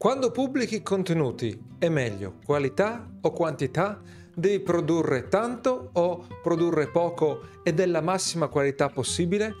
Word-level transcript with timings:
Quando 0.00 0.30
pubblichi 0.30 0.82
contenuti 0.82 1.62
è 1.76 1.90
meglio 1.90 2.36
qualità 2.46 3.06
o 3.20 3.32
quantità? 3.32 4.00
Devi 4.34 4.58
produrre 4.60 5.28
tanto 5.28 5.90
o 5.92 6.26
produrre 6.42 6.86
poco 6.86 7.42
e 7.62 7.74
della 7.74 8.00
massima 8.00 8.48
qualità 8.48 8.88
possibile? 8.88 9.54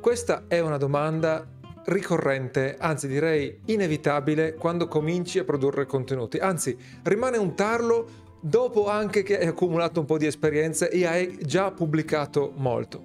Questa 0.00 0.46
è 0.48 0.58
una 0.58 0.78
domanda 0.78 1.46
ricorrente, 1.84 2.74
anzi 2.76 3.06
direi 3.06 3.60
inevitabile 3.66 4.54
quando 4.54 4.88
cominci 4.88 5.38
a 5.38 5.44
produrre 5.44 5.86
contenuti. 5.86 6.38
Anzi, 6.38 6.76
rimane 7.04 7.36
un 7.36 7.54
tarlo 7.54 8.08
dopo 8.40 8.88
anche 8.88 9.22
che 9.22 9.38
hai 9.38 9.46
accumulato 9.46 10.00
un 10.00 10.06
po' 10.06 10.18
di 10.18 10.26
esperienze 10.26 10.90
e 10.90 11.06
hai 11.06 11.38
già 11.40 11.70
pubblicato 11.70 12.52
molto. 12.56 13.04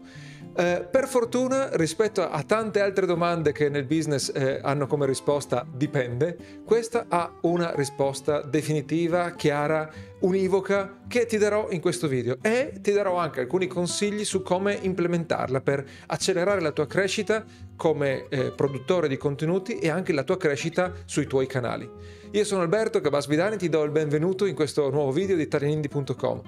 Eh, 0.55 0.87
per 0.89 1.07
fortuna, 1.07 1.69
rispetto 1.73 2.21
a 2.27 2.43
tante 2.43 2.81
altre 2.81 3.05
domande 3.05 3.51
che 3.51 3.69
nel 3.69 3.85
business 3.85 4.31
eh, 4.33 4.59
hanno 4.61 4.87
come 4.87 5.05
risposta 5.05 5.65
dipende, 5.71 6.61
questa 6.65 7.05
ha 7.07 7.31
una 7.41 7.71
risposta 7.75 8.41
definitiva, 8.41 9.31
chiara, 9.31 9.89
univoca 10.21 10.97
che 11.07 11.25
ti 11.25 11.37
darò 11.37 11.69
in 11.69 11.79
questo 11.79 12.07
video. 12.07 12.37
E 12.41 12.73
ti 12.81 12.91
darò 12.91 13.17
anche 13.17 13.39
alcuni 13.41 13.67
consigli 13.67 14.25
su 14.25 14.41
come 14.41 14.77
implementarla 14.81 15.61
per 15.61 15.85
accelerare 16.07 16.61
la 16.61 16.71
tua 16.71 16.87
crescita 16.87 17.45
come 17.79 18.27
eh, 18.27 18.51
produttore 18.51 19.07
di 19.07 19.15
contenuti 19.15 19.79
e 19.79 19.87
anche 19.87 20.11
la 20.11 20.23
tua 20.23 20.35
crescita 20.35 20.91
sui 21.05 21.27
tuoi 21.27 21.47
canali. 21.47 21.89
Io 22.31 22.43
sono 22.43 22.61
Alberto 22.61 22.99
Cabasvidani, 22.99 23.57
ti 23.57 23.69
do 23.69 23.81
il 23.83 23.89
benvenuto 23.89 24.45
in 24.45 24.53
questo 24.53 24.91
nuovo 24.91 25.11
video 25.11 25.35
di 25.35 25.41
italianindie.com. 25.41 26.41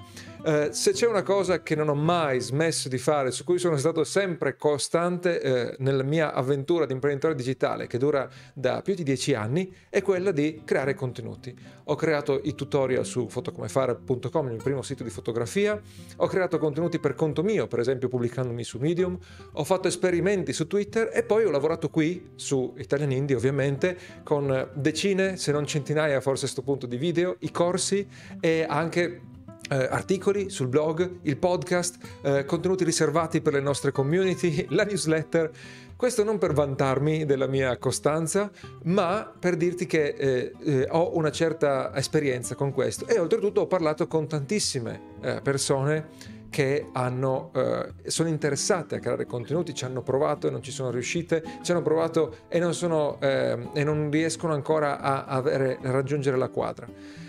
Eh, 0.44 0.68
se 0.72 0.92
c'è 0.92 1.08
una 1.08 1.22
cosa 1.22 1.62
che 1.62 1.74
non 1.74 1.88
ho 1.88 1.94
mai 1.94 2.40
smesso 2.40 2.88
di 2.88 2.98
fare, 2.98 3.32
su 3.32 3.42
cui 3.42 3.58
sono 3.58 3.76
stato 3.76 4.04
sempre 4.04 4.56
costante 4.56 5.40
eh, 5.40 5.76
nella 5.78 6.04
mia 6.04 6.34
avventura 6.34 6.86
di 6.86 6.92
imprenditore 6.92 7.34
digitale, 7.34 7.88
che 7.88 7.98
dura 7.98 8.28
da 8.54 8.80
più 8.82 8.94
di 8.94 9.02
dieci 9.02 9.34
anni, 9.34 9.74
è 9.88 10.02
quella 10.02 10.30
di 10.30 10.62
creare 10.64 10.94
contenuti. 10.94 11.52
Ho 11.84 11.96
creato 11.96 12.40
i 12.44 12.54
tutorial 12.54 13.04
su 13.04 13.28
fotocomefare.com, 13.28 14.46
il 14.46 14.52
mio 14.52 14.62
primo 14.62 14.82
sito 14.82 15.02
di 15.02 15.10
fotografia, 15.10 15.80
ho 16.16 16.26
creato 16.28 16.58
contenuti 16.58 17.00
per 17.00 17.14
conto 17.14 17.42
mio, 17.42 17.66
per 17.66 17.80
esempio 17.80 18.08
pubblicandomi 18.08 18.62
su 18.62 18.78
Medium, 18.78 19.18
ho 19.52 19.64
fatto 19.64 19.88
esperimenti 19.88 20.52
su 20.52 20.68
Twitter 20.68 21.10
e 21.12 21.21
poi 21.22 21.44
ho 21.44 21.50
lavorato 21.50 21.88
qui 21.88 22.30
su 22.34 22.74
Italian 22.76 23.12
Indie 23.12 23.36
ovviamente 23.36 23.96
con 24.22 24.70
decine, 24.74 25.36
se 25.36 25.52
non 25.52 25.66
centinaia 25.66 26.20
forse 26.20 26.44
a 26.44 26.48
questo 26.48 26.62
punto 26.62 26.86
di 26.86 26.96
video, 26.96 27.36
i 27.40 27.50
corsi 27.50 28.06
e 28.40 28.66
anche 28.68 29.30
eh, 29.72 29.88
articoli 29.90 30.50
sul 30.50 30.68
blog, 30.68 31.18
il 31.22 31.36
podcast, 31.36 31.96
eh, 32.22 32.44
contenuti 32.44 32.84
riservati 32.84 33.40
per 33.40 33.54
le 33.54 33.60
nostre 33.60 33.92
community, 33.92 34.66
la 34.70 34.84
newsletter. 34.84 35.50
Questo 35.96 36.24
non 36.24 36.36
per 36.36 36.52
vantarmi 36.52 37.24
della 37.24 37.46
mia 37.46 37.76
costanza, 37.78 38.50
ma 38.84 39.32
per 39.38 39.56
dirti 39.56 39.86
che 39.86 40.14
eh, 40.18 40.52
eh 40.64 40.86
ho 40.90 41.16
una 41.16 41.30
certa 41.30 41.94
esperienza 41.94 42.56
con 42.56 42.72
questo 42.72 43.06
e 43.06 43.20
oltretutto 43.20 43.60
ho 43.60 43.66
parlato 43.66 44.08
con 44.08 44.26
tantissime 44.26 45.00
eh, 45.20 45.40
persone 45.42 46.40
che 46.52 46.90
hanno, 46.92 47.50
eh, 47.54 48.10
sono 48.10 48.28
interessate 48.28 48.96
a 48.96 48.98
creare 48.98 49.24
contenuti, 49.24 49.72
ci 49.72 49.86
hanno 49.86 50.02
provato 50.02 50.48
e 50.48 50.50
non 50.50 50.62
ci 50.62 50.70
sono 50.70 50.90
riuscite, 50.90 51.42
ci 51.62 51.72
hanno 51.72 51.80
provato 51.80 52.40
e 52.48 52.58
non, 52.58 52.74
sono, 52.74 53.18
eh, 53.22 53.70
e 53.72 53.82
non 53.82 54.10
riescono 54.10 54.52
ancora 54.52 55.00
a, 55.00 55.24
avere, 55.24 55.78
a, 55.82 55.90
raggiungere 55.90 56.36
la 56.36 56.50
quadra. 56.50 56.86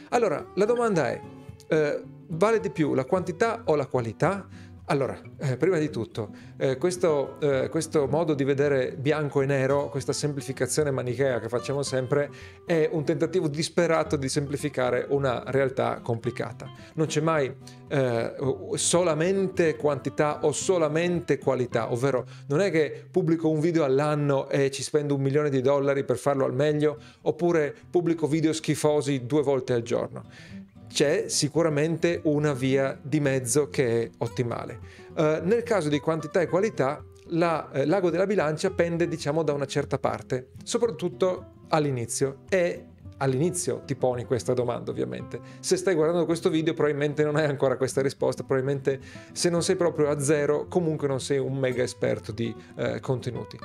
Allora, 0.10 0.46
la 0.56 0.66
domanda 0.66 1.10
è, 1.10 1.22
eh, 1.70 2.04
vale 2.28 2.60
di 2.60 2.70
più 2.70 2.94
la 2.94 3.06
quantità 3.06 3.62
o 3.64 3.76
la 3.76 3.86
qualità? 3.86 4.46
Allora, 4.88 5.18
eh, 5.38 5.56
prima 5.56 5.78
di 5.78 5.90
tutto, 5.90 6.32
eh, 6.58 6.76
questo, 6.76 7.40
eh, 7.40 7.70
questo, 7.70 8.06
modo 8.06 8.34
di 8.34 8.44
vedere 8.44 8.98
bianco 8.98 9.42
e 9.42 9.46
nero, 9.46 9.88
questa 9.88 10.12
semplificazione 10.12 10.92
manichea 10.92 11.40
che 11.40 11.48
facciamo 11.48 11.84
sempre, 11.84 12.30
è 12.66 12.90
un 12.92 13.06
tentativo 13.06 13.48
disperato 13.48 14.18
di 14.18 14.28
semplificare 14.28 15.06
una 15.08 15.42
realtà 15.48 16.02
complicata. 16.04 16.70
Non 16.96 17.08
c'è 17.08 17.22
mai 17.22 17.56
eh, 17.88 18.36
solamente 18.74 19.78
quantità 19.78 20.44
o 20.44 20.52
solamente 20.52 21.38
qualità, 21.38 21.90
ovvero 21.90 22.26
non 22.48 22.60
è 22.60 22.70
che 22.70 23.06
pubblico 23.10 23.50
un 23.50 23.62
video 23.62 23.86
all'anno 23.86 24.50
e 24.50 24.70
ci 24.70 24.84
spendo 24.84 25.16
un 25.16 25.22
milione 25.22 25.50
di 25.50 25.62
dollari 25.62 26.04
per 26.04 26.18
farlo 26.18 26.44
al 26.44 26.54
meglio, 26.54 26.98
oppure 27.22 27.74
pubblico 27.90 28.28
video 28.28 28.52
schifosi 28.52 29.26
due 29.26 29.44
volte 29.44 29.72
al 29.72 29.82
giorno 29.82 30.62
c'è 30.94 31.26
sicuramente 31.28 32.22
una 32.26 32.54
via 32.54 32.98
di 33.02 33.20
mezzo 33.20 33.68
che 33.68 34.04
è 34.04 34.10
ottimale. 34.20 34.80
Uh, 35.16 35.40
nel 35.42 35.64
caso 35.64 35.90
di 35.90 36.00
quantità 36.00 36.40
e 36.40 36.48
qualità, 36.48 37.04
la, 37.30 37.72
eh, 37.72 37.86
l'ago 37.86 38.12
della 38.12 38.28
bilancia 38.28 38.70
pende 38.70 39.08
diciamo 39.08 39.42
da 39.42 39.54
una 39.54 39.66
certa 39.66 39.98
parte, 39.98 40.52
soprattutto 40.64 41.54
all'inizio 41.70 42.42
e 42.48 42.86
all'inizio 43.18 43.82
ti 43.86 43.96
poni 43.96 44.26
questa 44.26 44.54
domanda 44.54 44.92
ovviamente. 44.92 45.40
Se 45.62 45.78
stai 45.78 45.96
guardando 45.96 46.26
questo 46.26 46.52
video 46.52 46.76
probabilmente 46.76 47.24
non 47.24 47.38
hai 47.38 47.46
ancora 47.46 47.76
questa 47.76 48.02
risposta, 48.02 48.44
probabilmente 48.44 49.00
se 49.32 49.50
non 49.50 49.64
sei 49.64 49.76
proprio 49.76 50.10
a 50.10 50.20
zero 50.20 50.68
comunque 50.68 51.08
non 51.08 51.20
sei 51.20 51.40
un 51.40 51.58
mega 51.58 51.82
esperto 51.82 52.32
di 52.32 52.54
eh, 52.76 53.00
contenuti. 53.00 53.58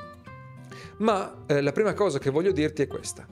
Ma 0.97 1.43
eh, 1.45 1.61
la 1.61 1.71
prima 1.73 1.93
cosa 1.93 2.17
che 2.17 2.31
voglio 2.31 2.51
dirti 2.51 2.81
è 2.81 2.87
questa. 2.87 3.27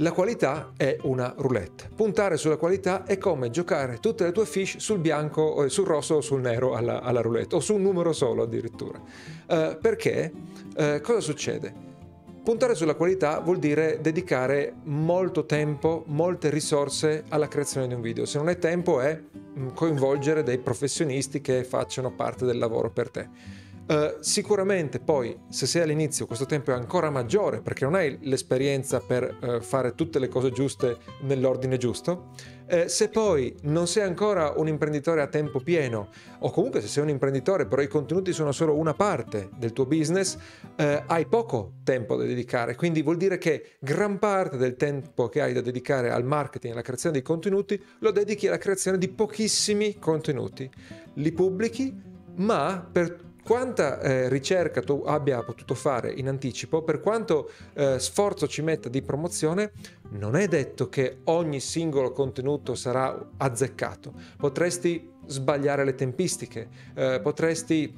La 0.00 0.12
qualità 0.12 0.74
è 0.76 0.96
una 1.02 1.34
roulette. 1.36 1.88
Puntare 1.92 2.36
sulla 2.36 2.56
qualità 2.56 3.04
è 3.04 3.18
come 3.18 3.50
giocare 3.50 3.98
tutte 3.98 4.22
le 4.22 4.30
tue 4.30 4.46
fish 4.46 4.76
sul 4.76 5.00
bianco, 5.00 5.68
sul 5.68 5.86
rosso 5.86 6.16
o 6.16 6.20
sul 6.20 6.40
nero 6.40 6.74
alla, 6.74 7.00
alla 7.02 7.20
roulette, 7.20 7.56
o 7.56 7.60
su 7.60 7.74
un 7.74 7.82
numero 7.82 8.12
solo 8.12 8.44
addirittura. 8.44 9.00
Uh, 9.00 9.76
perché? 9.80 10.32
Uh, 10.76 11.00
cosa 11.00 11.18
succede? 11.18 11.74
Puntare 12.44 12.76
sulla 12.76 12.94
qualità 12.94 13.40
vuol 13.40 13.58
dire 13.58 13.98
dedicare 14.00 14.74
molto 14.84 15.46
tempo, 15.46 16.04
molte 16.06 16.48
risorse 16.48 17.24
alla 17.30 17.48
creazione 17.48 17.88
di 17.88 17.94
un 17.94 18.00
video. 18.00 18.24
Se 18.24 18.38
non 18.38 18.48
è 18.48 18.56
tempo 18.56 19.00
è 19.00 19.20
mm, 19.20 19.70
coinvolgere 19.74 20.44
dei 20.44 20.58
professionisti 20.58 21.40
che 21.40 21.64
facciano 21.64 22.12
parte 22.12 22.44
del 22.44 22.58
lavoro 22.58 22.88
per 22.90 23.10
te. 23.10 23.28
Uh, 23.88 24.18
sicuramente 24.20 25.00
poi 25.00 25.34
se 25.48 25.66
sei 25.66 25.80
all'inizio 25.80 26.26
questo 26.26 26.44
tempo 26.44 26.72
è 26.72 26.74
ancora 26.74 27.08
maggiore 27.08 27.62
perché 27.62 27.84
non 27.84 27.94
hai 27.94 28.18
l'esperienza 28.20 29.00
per 29.00 29.38
uh, 29.40 29.62
fare 29.62 29.94
tutte 29.94 30.18
le 30.18 30.28
cose 30.28 30.50
giuste 30.50 30.98
nell'ordine 31.22 31.78
giusto. 31.78 32.34
Uh, 32.70 32.86
se 32.86 33.08
poi 33.08 33.56
non 33.62 33.86
sei 33.86 34.02
ancora 34.02 34.52
un 34.56 34.68
imprenditore 34.68 35.22
a 35.22 35.26
tempo 35.26 35.60
pieno 35.60 36.10
o 36.40 36.50
comunque 36.50 36.82
se 36.82 36.86
sei 36.86 37.02
un 37.02 37.08
imprenditore 37.08 37.64
però 37.64 37.80
i 37.80 37.88
contenuti 37.88 38.34
sono 38.34 38.52
solo 38.52 38.76
una 38.76 38.92
parte 38.92 39.48
del 39.56 39.72
tuo 39.72 39.86
business, 39.86 40.36
hai 40.76 41.24
poco 41.26 41.76
tempo 41.82 42.16
da 42.16 42.24
dedicare. 42.24 42.74
Quindi 42.74 43.00
vuol 43.00 43.16
dire 43.16 43.38
che 43.38 43.78
gran 43.80 44.18
parte 44.18 44.58
del 44.58 44.76
tempo 44.76 45.28
che 45.28 45.40
hai 45.40 45.54
da 45.54 45.62
dedicare 45.62 46.10
al 46.10 46.24
marketing 46.24 46.72
e 46.72 46.76
alla 46.76 46.84
creazione 46.84 47.16
di 47.16 47.22
contenuti 47.22 47.82
lo 48.00 48.10
dedichi 48.10 48.46
alla 48.48 48.58
creazione 48.58 48.98
di 48.98 49.08
pochissimi 49.08 49.98
contenuti. 49.98 50.70
Li 51.14 51.32
pubblichi 51.32 52.16
ma 52.36 52.86
per 52.92 53.26
quanta 53.48 53.98
eh, 54.02 54.28
ricerca 54.28 54.82
tu 54.82 55.04
abbia 55.06 55.42
potuto 55.42 55.74
fare 55.74 56.12
in 56.12 56.28
anticipo, 56.28 56.82
per 56.82 57.00
quanto 57.00 57.50
eh, 57.72 57.98
sforzo 57.98 58.46
ci 58.46 58.60
metta 58.60 58.90
di 58.90 59.00
promozione, 59.00 59.72
non 60.10 60.36
è 60.36 60.46
detto 60.48 60.90
che 60.90 61.20
ogni 61.24 61.58
singolo 61.58 62.12
contenuto 62.12 62.74
sarà 62.74 63.18
azzeccato. 63.38 64.12
Potresti 64.36 65.10
sbagliare 65.24 65.86
le 65.86 65.94
tempistiche, 65.94 66.68
eh, 66.94 67.20
potresti 67.22 67.90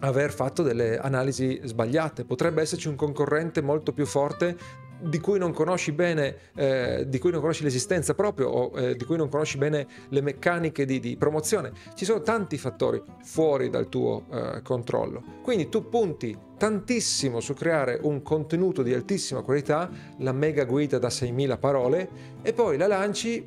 aver 0.00 0.32
fatto 0.32 0.64
delle 0.64 0.98
analisi 0.98 1.60
sbagliate, 1.62 2.24
potrebbe 2.24 2.62
esserci 2.62 2.88
un 2.88 2.96
concorrente 2.96 3.62
molto 3.62 3.92
più 3.92 4.04
forte 4.04 4.56
di 5.00 5.18
cui 5.20 5.38
non 5.38 5.52
conosci 5.52 5.92
bene, 5.92 6.36
eh, 6.54 7.04
di 7.06 7.18
cui 7.18 7.30
non 7.30 7.40
conosci 7.40 7.62
l'esistenza 7.62 8.14
proprio 8.14 8.48
o 8.48 8.78
eh, 8.78 8.96
di 8.96 9.04
cui 9.04 9.16
non 9.16 9.28
conosci 9.28 9.58
bene 9.58 9.86
le 10.08 10.20
meccaniche 10.20 10.84
di, 10.84 11.00
di, 11.00 11.16
promozione. 11.16 11.72
Ci 11.94 12.04
sono 12.04 12.20
tanti 12.20 12.58
fattori 12.58 13.02
fuori 13.22 13.70
dal 13.70 13.88
tuo 13.88 14.24
eh, 14.30 14.62
controllo. 14.62 15.22
Quindi 15.42 15.68
tu 15.68 15.88
punti 15.88 16.36
tantissimo 16.56 17.40
su 17.40 17.54
creare 17.54 17.98
un 18.02 18.22
contenuto 18.22 18.82
di 18.82 18.92
altissima 18.92 19.42
qualità, 19.42 19.88
la 20.18 20.32
mega 20.32 20.64
guida 20.64 20.98
da 20.98 21.08
6.000 21.08 21.58
parole, 21.58 22.08
e 22.42 22.52
poi 22.52 22.76
la 22.76 22.86
lanci 22.86 23.46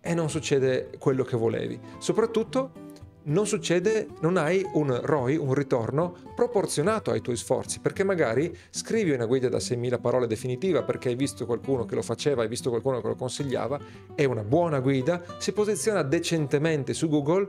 e 0.00 0.14
non 0.14 0.28
succede 0.28 0.90
quello 0.98 1.24
che 1.24 1.36
volevi. 1.36 1.78
Soprattutto 1.98 2.81
non 3.24 3.46
succede, 3.46 4.08
non 4.20 4.36
hai 4.36 4.64
un 4.74 4.98
ROI, 5.02 5.36
un 5.36 5.54
ritorno 5.54 6.16
proporzionato 6.34 7.10
ai 7.10 7.20
tuoi 7.20 7.36
sforzi, 7.36 7.80
perché 7.80 8.04
magari 8.04 8.56
scrivi 8.70 9.10
una 9.10 9.26
guida 9.26 9.48
da 9.48 9.58
6.000 9.58 10.00
parole 10.00 10.26
definitiva 10.26 10.82
perché 10.82 11.08
hai 11.08 11.14
visto 11.14 11.46
qualcuno 11.46 11.84
che 11.84 11.94
lo 11.94 12.02
faceva, 12.02 12.42
hai 12.42 12.48
visto 12.48 12.70
qualcuno 12.70 13.00
che 13.00 13.08
lo 13.08 13.14
consigliava, 13.14 13.78
è 14.14 14.24
una 14.24 14.42
buona 14.42 14.80
guida, 14.80 15.22
si 15.38 15.52
posiziona 15.52 16.02
decentemente 16.02 16.94
su 16.94 17.08
Google, 17.08 17.46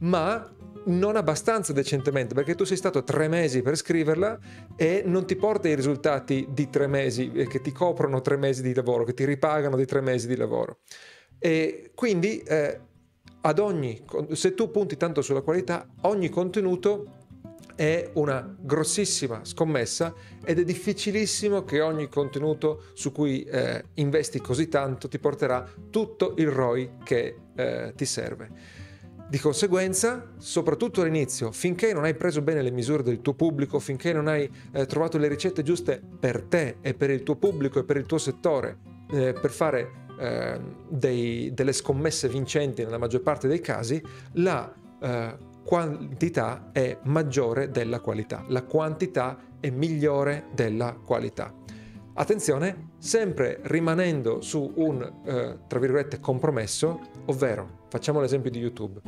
ma 0.00 0.50
non 0.86 1.16
abbastanza 1.16 1.72
decentemente 1.72 2.34
perché 2.34 2.54
tu 2.54 2.64
sei 2.64 2.76
stato 2.76 3.02
tre 3.02 3.28
mesi 3.28 3.62
per 3.62 3.76
scriverla 3.76 4.38
e 4.76 5.02
non 5.04 5.26
ti 5.26 5.36
porta 5.36 5.68
i 5.68 5.74
risultati 5.74 6.46
di 6.50 6.68
tre 6.70 6.86
mesi 6.86 7.32
eh, 7.32 7.46
che 7.48 7.60
ti 7.60 7.72
coprono 7.72 8.20
tre 8.20 8.36
mesi 8.36 8.62
di 8.62 8.74
lavoro, 8.74 9.04
che 9.04 9.14
ti 9.14 9.24
ripagano 9.24 9.76
di 9.76 9.84
tre 9.84 10.00
mesi 10.00 10.26
di 10.26 10.36
lavoro. 10.36 10.78
E 11.38 11.90
quindi 11.94 12.38
eh, 12.38 12.80
ad 13.46 13.60
ogni, 13.60 14.02
se 14.32 14.54
tu 14.54 14.72
punti 14.72 14.96
tanto 14.96 15.22
sulla 15.22 15.40
qualità, 15.40 15.86
ogni 16.02 16.28
contenuto 16.28 17.24
è 17.76 18.10
una 18.14 18.56
grossissima 18.58 19.44
scommessa 19.44 20.12
ed 20.44 20.58
è 20.58 20.64
difficilissimo 20.64 21.62
che 21.62 21.80
ogni 21.80 22.08
contenuto 22.08 22.86
su 22.94 23.12
cui 23.12 23.44
eh, 23.44 23.84
investi 23.94 24.40
così 24.40 24.66
tanto 24.66 25.06
ti 25.06 25.20
porterà 25.20 25.64
tutto 25.90 26.34
il 26.38 26.48
ROI 26.48 26.94
che 27.04 27.36
eh, 27.54 27.92
ti 27.94 28.04
serve. 28.04 28.50
Di 29.28 29.38
conseguenza, 29.38 30.32
soprattutto 30.38 31.02
all'inizio, 31.02 31.52
finché 31.52 31.92
non 31.92 32.02
hai 32.02 32.14
preso 32.14 32.42
bene 32.42 32.62
le 32.62 32.72
misure 32.72 33.04
del 33.04 33.20
tuo 33.20 33.34
pubblico, 33.34 33.78
finché 33.78 34.12
non 34.12 34.26
hai 34.26 34.50
eh, 34.72 34.86
trovato 34.86 35.18
le 35.18 35.28
ricette 35.28 35.62
giuste 35.62 36.02
per 36.18 36.42
te 36.42 36.78
e 36.80 36.94
per 36.94 37.10
il 37.10 37.22
tuo 37.22 37.36
pubblico 37.36 37.78
e 37.78 37.84
per 37.84 37.96
il 37.96 38.06
tuo 38.06 38.18
settore, 38.18 38.78
eh, 39.12 39.34
per 39.34 39.50
fare 39.50 40.04
eh, 40.18 40.60
dei, 40.88 41.52
delle 41.54 41.72
scommesse 41.72 42.28
vincenti 42.28 42.84
nella 42.84 42.98
maggior 42.98 43.22
parte 43.22 43.48
dei 43.48 43.60
casi, 43.60 44.02
la 44.34 44.72
eh, 45.00 45.36
quantità 45.64 46.70
è 46.72 46.98
maggiore 47.04 47.70
della 47.70 48.00
qualità, 48.00 48.44
la 48.48 48.62
quantità 48.62 49.38
è 49.60 49.70
migliore 49.70 50.46
della 50.54 50.94
qualità. 50.94 51.52
Attenzione, 52.14 52.92
sempre 52.98 53.60
rimanendo 53.64 54.40
su 54.40 54.72
un, 54.76 55.02
eh, 55.24 55.58
tra 55.66 55.78
virgolette, 55.78 56.18
compromesso, 56.18 57.00
ovvero, 57.26 57.80
facciamo 57.88 58.20
l'esempio 58.20 58.50
di 58.50 58.58
YouTube, 58.58 59.00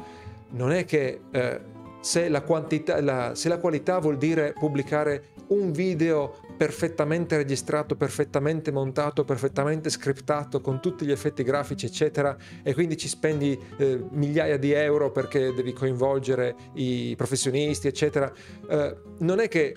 non 0.51 0.73
è 0.73 0.85
che 0.85 1.21
eh, 1.31 1.61
se, 2.01 2.29
la 2.29 2.43
quantità, 2.43 3.01
la, 3.01 3.35
se 3.35 3.49
la 3.49 3.59
qualità 3.59 3.99
vuol 3.99 4.17
dire 4.17 4.55
pubblicare 4.59 5.31
un 5.49 5.73
video 5.73 6.35
perfettamente 6.57 7.37
registrato, 7.37 7.97
perfettamente 7.97 8.73
montato, 8.73 9.25
perfettamente 9.25 9.91
scriptato, 9.91 10.61
con 10.61 10.81
tutti 10.81 11.07
gli 11.07 11.13
effetti 11.13 11.43
grafici, 11.43 11.87
eccetera, 11.87 12.37
e 12.63 12.75
quindi 12.75 12.97
ci 12.97 13.09
spendi 13.09 13.59
eh, 13.79 14.05
migliaia 14.11 14.59
di 14.59 14.73
euro 14.73 15.13
perché 15.13 15.53
devi 15.55 15.73
coinvolgere 15.73 16.57
i 16.75 17.15
professionisti, 17.17 17.87
eccetera. 17.87 18.31
Eh, 18.69 18.97
non 19.19 19.39
è 19.39 19.49
che 19.49 19.77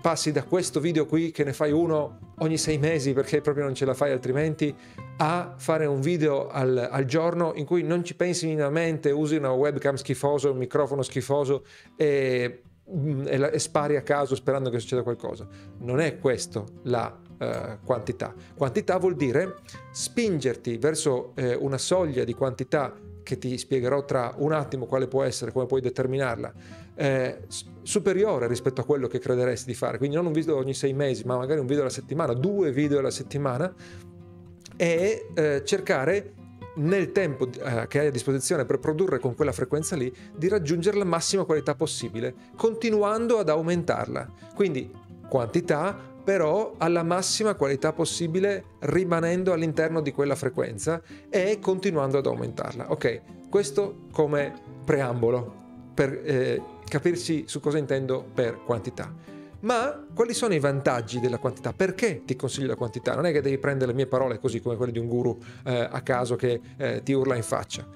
passi 0.00 0.32
da 0.32 0.44
questo 0.44 0.80
video 0.80 1.06
qui 1.06 1.30
che 1.30 1.44
ne 1.44 1.52
fai 1.52 1.72
uno 1.72 2.34
ogni 2.38 2.58
sei 2.58 2.78
mesi 2.78 3.12
perché 3.12 3.40
proprio 3.40 3.64
non 3.64 3.74
ce 3.74 3.84
la 3.84 3.94
fai 3.94 4.10
altrimenti 4.12 4.74
a 5.18 5.54
fare 5.56 5.86
un 5.86 6.00
video 6.00 6.48
al, 6.48 6.88
al 6.90 7.04
giorno 7.04 7.52
in 7.54 7.64
cui 7.64 7.82
non 7.82 8.04
ci 8.04 8.14
pensi 8.14 8.46
minimamente, 8.46 9.10
usi 9.10 9.36
una 9.36 9.52
webcam 9.52 9.94
schifosa, 9.94 10.50
un 10.50 10.56
microfono 10.56 11.02
schifoso 11.02 11.64
e 11.96 12.62
Mm, 12.90 13.26
e, 13.26 13.58
spari 13.58 13.96
a 13.96 14.02
caso 14.02 14.34
sperando 14.34 14.68
che 14.68 14.78
succeda 14.78 15.02
qualcosa. 15.02 15.46
Non 15.78 16.00
è 16.00 16.18
questo 16.18 16.66
la 16.84 17.16
uh, 17.38 17.84
quantità. 17.84 18.34
Quantità 18.54 18.98
vuol 18.98 19.14
dire 19.14 19.56
spingerti 19.92 20.78
verso 20.78 21.32
eh, 21.36 21.54
una 21.54 21.78
soglia 21.78 22.24
di 22.24 22.34
quantità 22.34 22.92
che 23.22 23.38
ti 23.38 23.56
spiegherò 23.58 24.04
tra 24.04 24.34
un 24.38 24.52
attimo 24.52 24.86
quale 24.86 25.06
può 25.06 25.22
essere, 25.22 25.52
come 25.52 25.66
puoi 25.66 25.80
determinarla, 25.80 26.52
eh, 26.94 27.40
superiore 27.82 28.46
rispetto 28.46 28.80
a 28.80 28.84
quello 28.84 29.06
che 29.06 29.18
crederesti 29.18 29.66
di 29.66 29.74
fare. 29.74 29.98
Quindi 29.98 30.16
non 30.16 30.26
un 30.26 30.32
video 30.32 30.56
ogni 30.56 30.74
sei 30.74 30.92
mesi, 30.92 31.24
ma 31.24 31.36
magari 31.36 31.60
un 31.60 31.66
video 31.66 31.82
alla 31.82 31.90
settimana, 31.90 32.32
due 32.32 32.72
video 32.72 32.98
alla 32.98 33.10
settimana, 33.10 33.72
e 34.76 35.28
eh, 35.34 35.62
cercare 35.64 36.34
nel 36.74 37.12
tempo 37.12 37.48
eh, 37.50 37.86
che 37.86 38.00
hai 38.00 38.06
a 38.06 38.10
disposizione 38.10 38.64
per 38.64 38.78
produrre 38.78 39.18
con 39.18 39.34
quella 39.34 39.52
frequenza 39.52 39.96
lì, 39.96 40.12
di 40.34 40.48
raggiungere 40.48 40.96
la 40.96 41.04
massima 41.04 41.44
qualità 41.44 41.74
possibile, 41.74 42.34
continuando 42.56 43.38
ad 43.38 43.48
aumentarla. 43.48 44.28
Quindi 44.54 44.90
quantità, 45.28 46.11
però 46.24 46.74
alla 46.78 47.02
massima 47.02 47.54
qualità 47.54 47.92
possibile, 47.92 48.64
rimanendo 48.80 49.52
all'interno 49.52 50.00
di 50.00 50.12
quella 50.12 50.34
frequenza 50.34 51.02
e 51.28 51.58
continuando 51.60 52.18
ad 52.18 52.26
aumentarla. 52.26 52.90
Ok, 52.90 53.20
questo 53.48 54.06
come 54.12 54.52
preambolo 54.84 55.60
per 55.94 56.20
eh, 56.24 56.62
capirci 56.88 57.44
su 57.46 57.60
cosa 57.60 57.78
intendo 57.78 58.24
per 58.32 58.62
quantità. 58.64 59.12
Ma 59.60 60.04
quali 60.12 60.34
sono 60.34 60.54
i 60.54 60.58
vantaggi 60.58 61.20
della 61.20 61.38
quantità? 61.38 61.72
Perché 61.72 62.22
ti 62.24 62.34
consiglio 62.34 62.66
la 62.66 62.74
quantità? 62.74 63.14
Non 63.14 63.26
è 63.26 63.32
che 63.32 63.40
devi 63.40 63.58
prendere 63.58 63.92
le 63.92 63.96
mie 63.96 64.06
parole 64.06 64.38
così 64.38 64.60
come 64.60 64.76
quelle 64.76 64.90
di 64.90 64.98
un 64.98 65.06
guru 65.06 65.38
eh, 65.64 65.88
a 65.88 66.00
caso 66.00 66.34
che 66.34 66.60
eh, 66.76 67.02
ti 67.04 67.12
urla 67.12 67.36
in 67.36 67.44
faccia. 67.44 67.86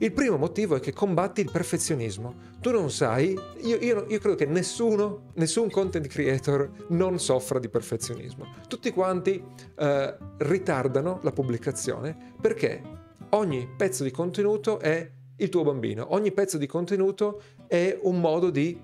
Il 0.00 0.12
primo 0.12 0.36
motivo 0.36 0.76
è 0.76 0.80
che 0.80 0.92
combatti 0.92 1.40
il 1.40 1.50
perfezionismo. 1.50 2.32
Tu 2.60 2.70
non 2.70 2.88
sai, 2.88 3.36
io, 3.62 3.76
io, 3.78 4.06
io, 4.08 4.18
credo 4.20 4.36
che 4.36 4.46
nessuno, 4.46 5.32
nessun 5.34 5.68
content 5.70 6.06
creator 6.06 6.70
non 6.88 7.18
soffra 7.18 7.58
di 7.58 7.68
perfezionismo. 7.68 8.46
Tutti 8.68 8.92
quanti 8.92 9.42
eh, 9.76 10.16
ritardano 10.38 11.18
la 11.22 11.32
pubblicazione 11.32 12.16
perché 12.40 12.80
ogni 13.30 13.68
pezzo 13.76 14.04
di 14.04 14.12
contenuto 14.12 14.78
è 14.78 15.10
il 15.34 15.48
tuo 15.48 15.64
bambino, 15.64 16.14
ogni 16.14 16.30
pezzo 16.30 16.58
di 16.58 16.66
contenuto 16.66 17.42
è 17.66 17.98
un 18.02 18.20
modo 18.20 18.50
di 18.50 18.80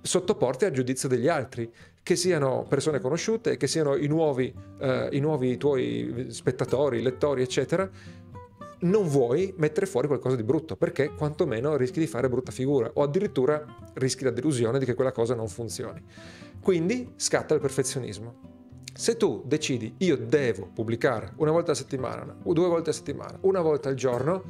sottoporti 0.00 0.64
al 0.64 0.72
giudizio 0.72 1.08
degli 1.08 1.28
altri, 1.28 1.72
che 2.02 2.16
siano 2.16 2.66
persone 2.68 2.98
conosciute, 3.00 3.56
che 3.56 3.68
siano 3.68 3.96
i 3.96 4.08
nuovi, 4.08 4.52
eh, 4.80 5.08
i 5.12 5.20
nuovi 5.20 5.56
tuoi 5.56 6.26
spettatori, 6.30 7.00
lettori, 7.00 7.42
eccetera, 7.42 7.88
non 8.82 9.06
vuoi 9.06 9.52
mettere 9.56 9.86
fuori 9.86 10.06
qualcosa 10.06 10.36
di 10.36 10.42
brutto 10.42 10.76
perché 10.76 11.12
quantomeno 11.16 11.76
rischi 11.76 11.98
di 11.98 12.06
fare 12.06 12.28
brutta 12.28 12.52
figura 12.52 12.90
o 12.94 13.02
addirittura 13.02 13.64
rischi 13.94 14.24
la 14.24 14.30
delusione 14.30 14.78
di 14.78 14.84
che 14.84 14.94
quella 14.94 15.12
cosa 15.12 15.34
non 15.34 15.48
funzioni. 15.48 16.02
Quindi 16.60 17.12
scatta 17.16 17.54
il 17.54 17.60
perfezionismo. 17.60 18.50
Se 18.94 19.16
tu 19.16 19.42
decidi 19.46 19.94
io 19.98 20.16
devo 20.16 20.68
pubblicare 20.72 21.32
una 21.36 21.50
volta 21.50 21.72
a 21.72 21.74
settimana, 21.74 22.36
o 22.42 22.52
due 22.52 22.68
volte 22.68 22.90
a 22.90 22.92
settimana, 22.92 23.38
una 23.42 23.60
volta 23.60 23.88
al 23.88 23.94
giorno, 23.94 24.42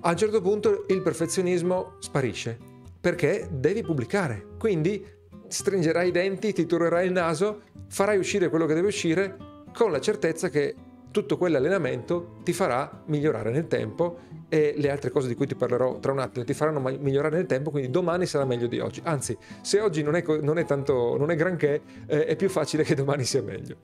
a 0.00 0.10
un 0.10 0.16
certo 0.16 0.40
punto 0.40 0.84
il 0.88 1.02
perfezionismo 1.02 1.96
sparisce 1.98 2.58
perché 3.00 3.48
devi 3.50 3.82
pubblicare. 3.82 4.46
Quindi 4.58 5.04
stringerai 5.48 6.08
i 6.08 6.12
denti, 6.12 6.52
ti 6.52 6.66
turrerai 6.66 7.06
il 7.06 7.12
naso, 7.12 7.62
farai 7.88 8.18
uscire 8.18 8.48
quello 8.48 8.66
che 8.66 8.74
deve 8.74 8.88
uscire 8.88 9.36
con 9.72 9.90
la 9.90 10.00
certezza 10.00 10.48
che 10.48 10.74
tutto 11.10 11.36
quell'allenamento 11.36 12.36
ti 12.42 12.52
farà 12.52 13.02
migliorare 13.06 13.50
nel 13.50 13.66
tempo 13.66 14.18
e 14.48 14.74
le 14.76 14.90
altre 14.90 15.10
cose 15.10 15.28
di 15.28 15.34
cui 15.34 15.46
ti 15.46 15.54
parlerò 15.54 15.98
tra 15.98 16.12
un 16.12 16.18
attimo 16.18 16.44
ti 16.44 16.54
faranno 16.54 16.80
migliorare 16.80 17.36
nel 17.36 17.46
tempo, 17.46 17.70
quindi 17.70 17.90
domani 17.90 18.26
sarà 18.26 18.44
meglio 18.44 18.66
di 18.66 18.80
oggi. 18.80 19.00
Anzi, 19.04 19.36
se 19.60 19.80
oggi 19.80 20.02
non 20.02 20.16
è, 20.16 20.24
non 20.40 20.58
è 20.58 20.64
tanto, 20.64 21.16
non 21.16 21.30
è 21.30 21.36
granché, 21.36 21.82
eh, 22.06 22.26
è 22.26 22.36
più 22.36 22.48
facile 22.48 22.82
che 22.82 22.94
domani 22.94 23.24
sia 23.24 23.42
meglio. 23.42 23.76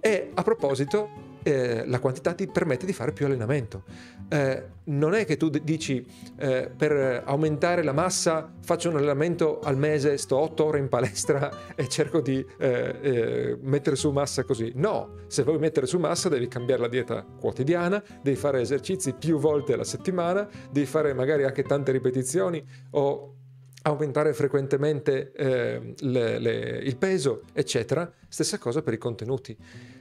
E 0.00 0.30
a 0.34 0.42
proposito, 0.42 1.27
eh, 1.42 1.86
la 1.86 1.98
quantità 2.00 2.34
ti 2.34 2.46
permette 2.46 2.86
di 2.86 2.92
fare 2.92 3.12
più 3.12 3.26
allenamento. 3.26 3.84
Eh, 4.28 4.76
non 4.84 5.14
è 5.14 5.24
che 5.24 5.36
tu 5.36 5.48
dici 5.48 6.04
eh, 6.38 6.70
per 6.74 7.22
aumentare 7.24 7.82
la 7.82 7.92
massa 7.92 8.52
faccio 8.62 8.90
un 8.90 8.96
allenamento 8.96 9.60
al 9.60 9.76
mese, 9.76 10.18
sto 10.18 10.38
otto 10.38 10.66
ore 10.66 10.78
in 10.78 10.88
palestra 10.88 11.50
e 11.74 11.88
cerco 11.88 12.20
di 12.20 12.44
eh, 12.58 12.96
eh, 13.00 13.58
mettere 13.62 13.96
su 13.96 14.10
massa 14.10 14.44
così. 14.44 14.72
No, 14.74 15.14
se 15.26 15.42
vuoi 15.42 15.58
mettere 15.58 15.86
su 15.86 15.98
massa 15.98 16.28
devi 16.28 16.48
cambiare 16.48 16.82
la 16.82 16.88
dieta 16.88 17.22
quotidiana, 17.22 18.02
devi 18.22 18.36
fare 18.36 18.60
esercizi 18.60 19.14
più 19.14 19.38
volte 19.38 19.72
alla 19.72 19.84
settimana, 19.84 20.48
devi 20.70 20.86
fare 20.86 21.14
magari 21.14 21.44
anche 21.44 21.62
tante 21.62 21.92
ripetizioni 21.92 22.64
o 22.90 23.34
aumentare 23.82 24.32
frequentemente 24.32 25.32
eh, 25.32 25.94
le, 25.98 26.38
le, 26.38 26.78
il 26.82 26.96
peso, 26.96 27.42
eccetera. 27.52 28.10
Stessa 28.28 28.58
cosa 28.58 28.82
per 28.82 28.94
i 28.94 28.98
contenuti. 28.98 29.56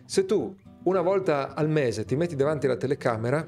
Se 0.05 0.25
tu 0.25 0.55
una 0.87 1.01
volta 1.01 1.53
al 1.53 1.67
mese 1.67 2.05
ti 2.05 2.15
metti 2.15 2.37
davanti 2.37 2.65
alla 2.65 2.77
telecamera, 2.77 3.45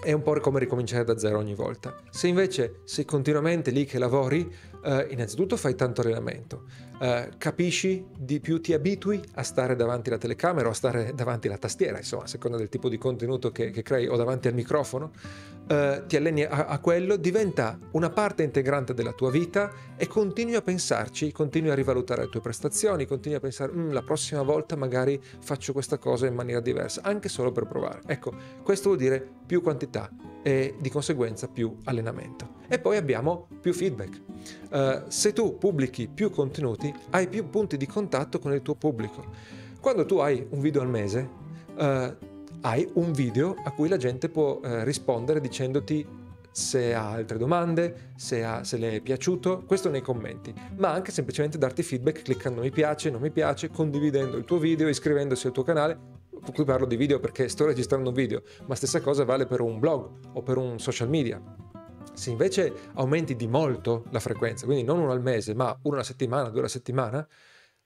è 0.00 0.12
un 0.12 0.22
po' 0.22 0.38
come 0.38 0.60
ricominciare 0.60 1.02
da 1.02 1.18
zero 1.18 1.38
ogni 1.38 1.56
volta. 1.56 1.96
Se 2.08 2.28
invece 2.28 2.82
sei 2.84 3.04
continuamente 3.04 3.72
lì 3.72 3.84
che 3.84 3.98
lavori, 3.98 4.48
eh, 4.82 5.08
innanzitutto 5.10 5.56
fai 5.56 5.74
tanto 5.74 6.00
allenamento, 6.00 6.64
eh, 7.00 7.30
capisci 7.38 8.04
di 8.16 8.40
più, 8.40 8.60
ti 8.60 8.72
abitui 8.72 9.20
a 9.34 9.42
stare 9.42 9.76
davanti 9.76 10.08
alla 10.08 10.18
telecamera 10.18 10.68
o 10.68 10.70
a 10.70 10.74
stare 10.74 11.12
davanti 11.14 11.48
alla 11.48 11.58
tastiera, 11.58 11.98
insomma, 11.98 12.24
a 12.24 12.26
seconda 12.26 12.56
del 12.56 12.68
tipo 12.68 12.88
di 12.88 12.98
contenuto 12.98 13.50
che, 13.50 13.70
che 13.70 13.82
crei 13.82 14.06
o 14.06 14.16
davanti 14.16 14.48
al 14.48 14.54
microfono, 14.54 15.12
eh, 15.68 16.02
ti 16.06 16.16
alleni 16.16 16.42
a, 16.42 16.66
a, 16.66 16.78
quello, 16.80 17.16
diventa 17.16 17.78
una 17.92 18.10
parte 18.10 18.42
integrante 18.42 18.94
della 18.94 19.12
tua 19.12 19.30
vita 19.30 19.70
e 19.96 20.06
continui 20.06 20.54
a 20.54 20.62
pensarci, 20.62 21.32
continui 21.32 21.70
a 21.70 21.74
rivalutare 21.74 22.22
le 22.22 22.28
tue 22.28 22.40
prestazioni, 22.40 23.06
continui 23.06 23.38
a 23.38 23.40
pensare 23.40 23.72
mm, 23.72 23.90
la 23.90 24.02
prossima 24.02 24.42
volta 24.42 24.76
magari 24.76 25.20
faccio 25.40 25.72
questa 25.72 25.98
cosa 25.98 26.26
in 26.26 26.34
maniera 26.34 26.60
diversa, 26.60 27.02
anche 27.04 27.28
solo 27.28 27.52
per 27.52 27.66
provare. 27.66 28.00
Ecco, 28.06 28.32
questo 28.62 28.88
vuol 28.88 28.98
dire 28.98 29.26
più 29.46 29.62
quantità 29.62 30.10
e 30.42 30.74
di 30.78 30.90
conseguenza 30.90 31.48
più 31.48 31.76
allenamento. 31.84 32.60
E 32.68 32.78
poi 32.78 32.96
abbiamo 32.96 33.46
più 33.60 33.72
feedback. 33.72 34.20
Uh, 34.70 35.02
se 35.08 35.32
tu 35.32 35.58
pubblichi 35.58 36.08
più 36.08 36.30
contenuti, 36.30 36.92
hai 37.10 37.28
più 37.28 37.48
punti 37.48 37.76
di 37.76 37.86
contatto 37.86 38.38
con 38.38 38.52
il 38.52 38.62
tuo 38.62 38.74
pubblico. 38.74 39.24
Quando 39.80 40.04
tu 40.04 40.18
hai 40.18 40.44
un 40.50 40.60
video 40.60 40.82
al 40.82 40.88
mese, 40.88 41.28
uh, 41.76 42.14
hai 42.62 42.88
un 42.94 43.12
video 43.12 43.54
a 43.64 43.72
cui 43.72 43.88
la 43.88 43.96
gente 43.96 44.28
può 44.28 44.60
uh, 44.62 44.82
rispondere 44.82 45.40
dicendoti 45.40 46.20
se 46.52 46.94
ha 46.94 47.10
altre 47.10 47.38
domande, 47.38 48.10
se, 48.14 48.44
ha, 48.44 48.62
se, 48.62 48.76
le 48.76 48.96
è 48.96 49.00
piaciuto, 49.00 49.64
questo 49.66 49.88
nei 49.88 50.02
commenti, 50.02 50.52
ma 50.76 50.92
anche 50.92 51.10
semplicemente 51.10 51.56
darti 51.56 51.82
feedback 51.82 52.22
cliccando 52.22 52.60
mi 52.60 52.70
piace, 52.70 53.10
non 53.10 53.22
mi 53.22 53.30
piace, 53.30 53.70
condividendo 53.70 54.36
il 54.36 54.44
tuo 54.44 54.58
video, 54.58 54.88
iscrivendosi 54.88 55.46
al 55.46 55.52
tuo 55.52 55.62
canale, 55.62 55.98
qui 56.54 56.64
parlo 56.64 56.86
di 56.86 56.96
video 56.96 57.20
perché 57.20 57.48
sto 57.48 57.66
registrando 57.66 58.08
un 58.08 58.14
video, 58.14 58.42
ma 58.66 58.74
stessa 58.74 59.00
cosa 59.00 59.24
vale 59.24 59.46
per 59.46 59.60
un 59.60 59.78
blog 59.78 60.10
o 60.32 60.42
per 60.42 60.56
un 60.56 60.78
social 60.78 61.08
media. 61.08 61.40
Se 62.14 62.30
invece 62.30 62.72
aumenti 62.94 63.36
di 63.36 63.46
molto 63.46 64.04
la 64.10 64.20
frequenza, 64.20 64.66
quindi 64.66 64.84
non 64.84 64.98
uno 64.98 65.12
al 65.12 65.22
mese, 65.22 65.54
ma 65.54 65.76
uno 65.82 65.94
alla 65.94 66.04
settimana, 66.04 66.48
due 66.48 66.60
alla 66.60 66.68
settimana, 66.68 67.26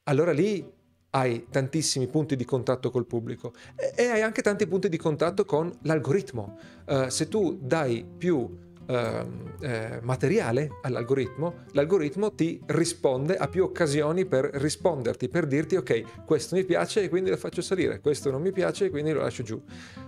allora 0.05 0.33
lì 0.33 0.69
hai 1.11 1.47
tantissimi 1.51 2.09
punti 2.09 2.37
di 2.37 2.45
contatto 2.45 2.91
col 2.91 3.07
pubblico 3.07 3.55
e, 3.97 4.05
hai 4.07 4.21
anche 4.21 4.43
tanti 4.43 4.67
punti 4.67 4.89
di 4.89 4.97
contatto 4.97 5.45
con 5.45 5.73
l'algoritmo. 5.83 6.59
Uh, 6.87 7.09
se 7.09 7.29
tu 7.29 7.57
dai 7.61 8.05
più 8.05 8.65
Uh, 8.87 9.47
eh, 9.61 9.99
materiale 10.03 10.79
all'algoritmo, 10.83 11.65
l'algoritmo 11.73 12.33
ti 12.35 12.61
risponde 12.67 13.37
a 13.37 13.49
più 13.49 13.65
occasioni 13.65 14.27
per 14.27 14.49
risponderti, 14.53 15.29
per 15.29 15.47
dirti 15.47 15.77
ok, 15.77 16.25
questo 16.25 16.55
mi 16.55 16.65
piace 16.65 17.03
e 17.03 17.09
quindi 17.09 17.31
lo 17.31 17.37
faccio 17.37 17.63
salire, 17.63 18.01
questo 18.01 18.31
non 18.31 18.43
mi 18.43 18.53
piace 18.53 18.85
e 18.85 18.91
quindi 18.91 19.13
lo 19.13 19.23
lascio 19.23 19.43
giù. 19.43 19.61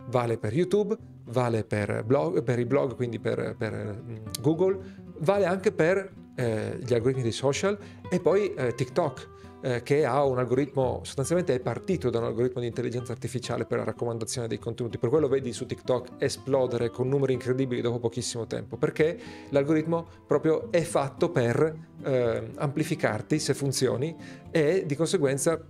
Vale 0.07 0.39
per 0.39 0.53
YouTube, 0.53 0.97
vale 1.25 1.65
per, 1.65 2.05
blog, 2.05 2.43
per 2.43 2.59
i 2.59 2.67
blog, 2.67 2.95
quindi 2.95 3.19
per, 3.19 3.57
per 3.59 3.73
mm, 3.75 4.17
Google, 4.41 4.79
vale 5.19 5.47
anche 5.47 5.73
per 5.73 6.13
eh, 6.37 6.79
gli 6.81 6.95
algoritmi 6.95 7.23
dei 7.23 7.33
social 7.33 7.77
e 8.09 8.21
poi 8.21 8.55
eh, 8.55 8.75
TikTok 8.75 9.29
eh, 9.61 9.83
che 9.83 10.05
ha 10.05 10.25
un 10.25 10.39
algoritmo, 10.39 11.01
sostanzialmente 11.03 11.55
è 11.55 11.61
partito 11.61 12.11
da 12.11 12.19
un 12.19 12.25
algoritmo 12.25 12.61
di 12.61 12.67
intelligenza 12.67 13.13
artificiale 13.13 13.65
per 13.65 13.79
la 13.79 13.85
raccomandazione 13.85 14.47
dei 14.47 14.59
contenuti, 14.59 14.99
per 14.99 15.11
quello 15.11 15.29
vedi 15.29 15.53
su 15.53 15.67
TikTok 15.67 16.11
esplodere 16.19 16.91
con 16.91 17.09
numeri 17.09 17.33
incredibili 17.33 17.81
dopo 17.81 17.99
pochissimo 17.99 18.47
tempo, 18.47 18.77
perché 18.77 19.19
l'algoritmo 19.51 20.07
proprio 20.27 20.71
è 20.71 20.83
fatto 20.83 21.31
per 21.31 21.77
eh, 22.03 22.51
amplificarti 22.57 23.39
se 23.39 23.55
funzioni 23.55 24.15
e 24.51 24.85
di 24.87 24.95
conseguenza 24.97 25.61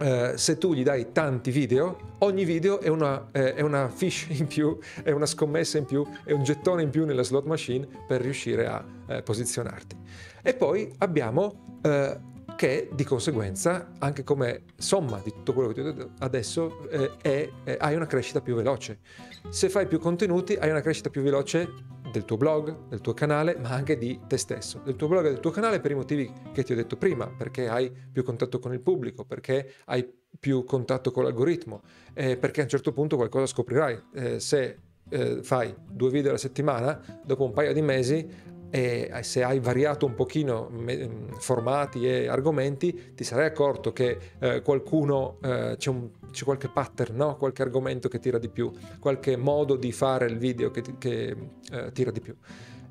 Uh, 0.00 0.36
se 0.36 0.58
tu 0.58 0.72
gli 0.72 0.82
dai 0.82 1.12
tanti 1.12 1.52
video, 1.52 2.14
ogni 2.20 2.44
video 2.44 2.80
è 2.80 2.88
una, 2.88 3.28
eh, 3.30 3.54
è 3.54 3.60
una, 3.60 3.88
fish 3.88 4.26
in 4.30 4.48
più, 4.48 4.76
è 5.04 5.12
una 5.12 5.26
scommessa 5.26 5.78
in 5.78 5.84
più, 5.84 6.04
è 6.24 6.32
un 6.32 6.42
gettone 6.42 6.82
in 6.82 6.90
più 6.90 7.04
nella 7.04 7.22
slot 7.22 7.44
machine 7.44 7.86
per 8.08 8.20
riuscire 8.20 8.66
a 8.66 8.84
eh, 9.06 9.22
posizionarti. 9.22 9.96
E 10.42 10.54
poi 10.54 10.92
abbiamo 10.98 11.78
uh, 11.84 12.31
che 12.56 12.88
di 12.92 13.04
conseguenza, 13.04 13.92
anche 13.98 14.24
come 14.24 14.64
somma 14.76 15.20
di 15.22 15.30
tutto 15.30 15.52
quello 15.52 15.68
che 15.68 15.74
ti 15.74 15.80
ho 15.80 15.92
detto 15.92 16.10
adesso, 16.18 16.88
eh, 16.90 17.16
è, 17.20 17.50
eh, 17.64 17.76
hai 17.80 17.94
una 17.94 18.06
crescita 18.06 18.40
più 18.40 18.54
veloce. 18.54 19.00
Se 19.48 19.68
fai 19.68 19.86
più 19.86 19.98
contenuti, 19.98 20.54
hai 20.54 20.70
una 20.70 20.80
crescita 20.80 21.10
più 21.10 21.22
veloce 21.22 21.68
del 22.12 22.24
tuo 22.24 22.36
blog, 22.36 22.88
del 22.88 23.00
tuo 23.00 23.14
canale, 23.14 23.56
ma 23.56 23.70
anche 23.70 23.96
di 23.96 24.20
te 24.26 24.36
stesso. 24.36 24.80
Del 24.84 24.96
tuo 24.96 25.08
blog 25.08 25.26
e 25.26 25.30
del 25.30 25.40
tuo 25.40 25.50
canale 25.50 25.80
per 25.80 25.90
i 25.90 25.94
motivi 25.94 26.30
che 26.52 26.62
ti 26.62 26.72
ho 26.72 26.76
detto 26.76 26.96
prima, 26.96 27.26
perché 27.26 27.68
hai 27.68 27.90
più 27.90 28.22
contatto 28.22 28.58
con 28.58 28.72
il 28.72 28.80
pubblico, 28.80 29.24
perché 29.24 29.72
hai 29.86 30.08
più 30.38 30.64
contatto 30.64 31.10
con 31.10 31.24
l'algoritmo, 31.24 31.82
eh, 32.14 32.36
perché 32.36 32.60
a 32.60 32.64
un 32.64 32.68
certo 32.68 32.92
punto 32.92 33.16
qualcosa 33.16 33.46
scoprirai. 33.46 34.02
Eh, 34.14 34.40
se 34.40 34.78
eh, 35.08 35.42
fai 35.42 35.74
due 35.90 36.10
video 36.10 36.30
alla 36.30 36.38
settimana, 36.38 37.20
dopo 37.24 37.44
un 37.44 37.52
paio 37.52 37.72
di 37.72 37.82
mesi 37.82 38.28
e 38.74 39.10
se 39.20 39.44
hai 39.44 39.60
variato 39.60 40.06
un 40.06 40.14
pochino 40.14 40.70
mm, 40.72 41.34
formati 41.34 42.08
e 42.08 42.26
argomenti 42.26 43.12
ti 43.14 43.22
sarai 43.22 43.44
accorto 43.44 43.92
che 43.92 44.18
eh, 44.38 44.62
qualcuno 44.62 45.36
eh, 45.42 45.74
c'è, 45.76 45.90
un, 45.90 46.08
c'è, 46.30 46.44
qualche 46.44 46.68
pattern, 46.68 47.16
no? 47.16 47.36
qualche 47.36 47.60
argomento 47.60 48.08
che 48.08 48.18
tira 48.18 48.38
di 48.38 48.48
più, 48.48 48.72
qualche 48.98 49.36
modo 49.36 49.76
di 49.76 49.92
fare 49.92 50.24
il 50.24 50.38
video 50.38 50.70
che, 50.70 50.82
che 50.96 51.36
eh, 51.70 51.92
tira 51.92 52.10
di 52.10 52.20
più. 52.20 52.34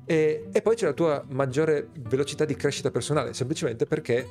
E, 0.04 0.48
e, 0.52 0.62
poi 0.62 0.76
c'è 0.76 0.86
la 0.86 0.92
tua 0.92 1.24
maggiore 1.30 1.88
velocità 2.08 2.44
di 2.44 2.54
crescita 2.54 2.92
personale, 2.92 3.34
semplicemente 3.34 3.84
perché 3.84 4.24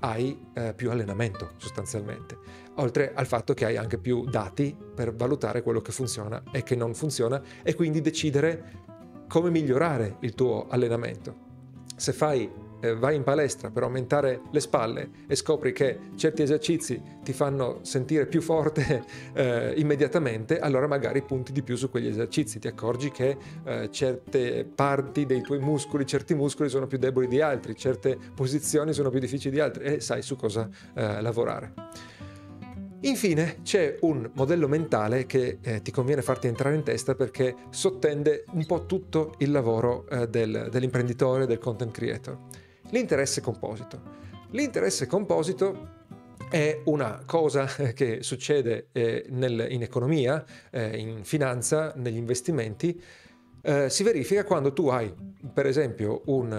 hai 0.00 0.36
eh, 0.54 0.72
più 0.74 0.90
allenamento 0.90 1.52
sostanzialmente, 1.56 2.36
oltre 2.76 3.12
al 3.14 3.26
fatto 3.28 3.54
che 3.54 3.64
hai 3.64 3.76
anche 3.76 3.98
più 3.98 4.24
dati 4.24 4.76
per 4.94 5.14
valutare 5.14 5.62
quello 5.62 5.80
che 5.80 5.92
funziona 5.92 6.42
e 6.50 6.64
che 6.64 6.74
non 6.74 6.94
funziona 6.94 7.40
e 7.62 7.74
quindi 7.74 8.00
decidere 8.00 8.86
come 9.28 9.50
migliorare 9.50 10.16
il 10.20 10.34
tuo 10.34 10.66
allenamento. 10.68 11.44
Se 11.96 12.12
fai, 12.12 12.50
eh, 12.80 12.94
vai 12.94 13.16
in 13.16 13.22
palestra 13.22 13.70
per 13.70 13.82
aumentare 13.82 14.42
le 14.50 14.60
spalle 14.60 15.10
e 15.26 15.34
scopri 15.34 15.72
che 15.72 15.98
certi 16.14 16.42
esercizi 16.42 17.00
ti 17.22 17.32
fanno 17.32 17.78
sentire 17.82 18.26
più 18.26 18.42
forte 18.42 19.04
eh, 19.34 19.72
immediatamente, 19.76 20.58
allora 20.58 20.86
magari 20.86 21.22
punti 21.22 21.52
di 21.52 21.62
più 21.62 21.76
su 21.76 21.90
quegli 21.90 22.06
esercizi, 22.06 22.58
ti 22.58 22.68
accorgi 22.68 23.10
che 23.10 23.36
eh, 23.64 23.90
certe 23.90 24.64
parti 24.64 25.26
dei 25.26 25.40
tuoi 25.40 25.58
muscoli, 25.58 26.06
certi 26.06 26.34
muscoli 26.34 26.68
sono 26.68 26.86
più 26.86 26.98
deboli 26.98 27.28
di 27.28 27.40
altri, 27.40 27.74
certe 27.74 28.18
posizioni 28.34 28.92
sono 28.92 29.10
più 29.10 29.20
difficili 29.20 29.54
di 29.54 29.60
altre 29.60 29.96
e 29.96 30.00
sai 30.00 30.22
su 30.22 30.36
cosa 30.36 30.68
eh, 30.94 31.20
lavorare. 31.20 31.72
Infine 33.02 33.58
c'è 33.62 33.98
un 34.00 34.30
modello 34.34 34.68
mentale 34.68 35.26
che 35.26 35.58
eh, 35.60 35.82
ti 35.82 35.90
conviene 35.90 36.22
farti 36.22 36.46
entrare 36.46 36.74
in 36.74 36.82
testa 36.82 37.14
perché 37.14 37.54
sottende 37.70 38.44
un 38.52 38.64
po' 38.64 38.86
tutto 38.86 39.34
il 39.38 39.50
lavoro 39.50 40.08
eh, 40.08 40.28
del, 40.28 40.68
dell'imprenditore, 40.70 41.46
del 41.46 41.58
content 41.58 41.92
creator. 41.92 42.38
L'interesse 42.90 43.40
composito. 43.42 44.00
L'interesse 44.50 45.06
composito 45.06 46.04
è 46.48 46.80
una 46.84 47.22
cosa 47.26 47.66
che 47.92 48.22
succede 48.22 48.88
eh, 48.92 49.26
nel, 49.28 49.66
in 49.70 49.82
economia, 49.82 50.44
eh, 50.70 50.96
in 50.96 51.22
finanza, 51.22 51.92
negli 51.96 52.16
investimenti, 52.16 53.00
eh, 53.66 53.90
si 53.90 54.04
verifica 54.04 54.44
quando 54.44 54.72
tu 54.72 54.86
hai, 54.86 55.12
per 55.52 55.66
esempio, 55.66 56.22
un, 56.26 56.52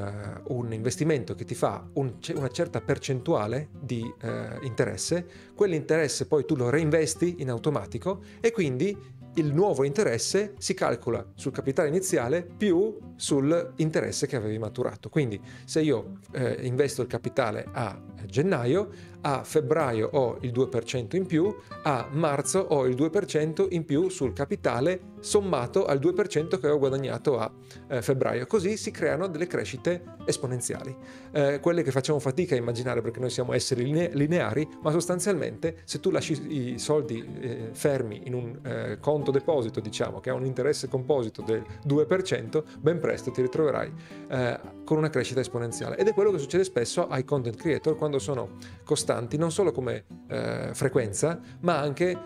uh, 0.46 0.54
un 0.58 0.74
investimento 0.74 1.36
che 1.36 1.46
ti 1.46 1.56
fa 1.56 1.88
un, 1.94 2.16
una 2.36 2.50
certa 2.50 2.82
percentuale 2.82 3.70
di 3.80 4.02
uh, 4.02 4.66
interesse, 4.66 5.26
quell'interesse 5.56 6.26
poi 6.26 6.44
tu 6.44 6.58
lo 6.58 6.70
reinvesti 6.70 7.36
in 7.40 7.50
automatico 7.50 8.20
e 8.42 8.52
quindi 8.52 8.96
il 9.38 9.54
nuovo 9.54 9.84
interesse 9.84 10.54
si 10.58 10.74
calcola 10.74 11.26
sul 11.36 11.52
capitale 11.52 11.88
iniziale 11.88 12.44
più 12.44 12.98
sull'interesse 13.16 14.28
che 14.28 14.36
avevi 14.36 14.58
maturato. 14.58 15.10
Quindi 15.10 15.40
se 15.64 15.82
io 15.82 16.20
eh, 16.32 16.58
investo 16.62 17.02
il 17.02 17.08
capitale 17.08 17.68
a 17.72 18.00
gennaio, 18.26 18.90
a 19.22 19.44
febbraio 19.44 20.10
ho 20.12 20.38
il 20.42 20.52
2% 20.52 21.16
in 21.16 21.26
più, 21.26 21.54
a 21.84 22.08
marzo 22.12 22.60
ho 22.60 22.86
il 22.86 22.96
2% 22.96 23.68
in 23.72 23.86
più 23.86 24.10
sul 24.10 24.34
capitale 24.34 25.16
sommato 25.20 25.86
al 25.86 26.00
2% 26.00 26.60
che 26.60 26.68
ho 26.68 26.78
guadagnato 26.78 27.40
a 27.40 27.52
eh, 27.88 28.02
febbraio. 28.02 28.46
Così 28.46 28.78
si 28.78 28.92
creano 28.92 29.28
delle 29.28 29.48
crescite 29.48 30.16
esponenziali, 30.26 30.96
eh, 31.32 31.60
quelle 31.60 31.84
che 31.84 31.92
facciamo 31.92 32.20
fatica 32.20 32.56
a 32.56 32.58
immaginare 32.58 33.02
perché 33.02 33.20
noi 33.20 33.30
siamo 33.30 33.54
esseri 33.54 33.84
linea- 33.84 34.10
lineari, 34.14 34.68
ma 34.82 34.92
sostanzialmente 34.92 35.78
se 35.84 36.00
tu 36.00 36.12
lasci 36.12 36.74
i 36.74 36.80
soldi 36.80 37.26
eh, 37.40 37.70
fermi 37.72 38.22
in 38.26 38.34
un 38.34 38.60
eh, 38.64 38.98
conto 39.28 39.32
deposito, 39.32 39.80
diciamo, 39.80 40.20
che 40.20 40.30
ha 40.30 40.34
un 40.34 40.46
interesse 40.46 40.88
composito 40.88 41.42
del 41.42 41.64
2%, 41.86 42.64
ben 42.80 43.00
presto 43.00 43.32
ti 43.32 43.42
ritroverai 43.42 43.94
eh, 44.30 44.60
con 44.84 44.98
una 44.98 45.10
crescita 45.10 45.40
esponenziale. 45.40 45.98
Ed 45.98 46.08
è 46.08 46.14
quello 46.14 46.32
che 46.32 46.38
succede 46.38 46.64
spesso 46.64 47.08
ai 47.08 47.24
content 47.24 47.56
creator 47.56 47.96
quando 47.96 48.20
sono 48.20 48.52
costanti, 48.84 49.38
non 49.38 49.52
solo 49.52 49.72
come 49.72 50.06
eh, 50.28 50.70
frequenza, 50.74 51.40
ma 51.62 51.80
anche 51.80 52.26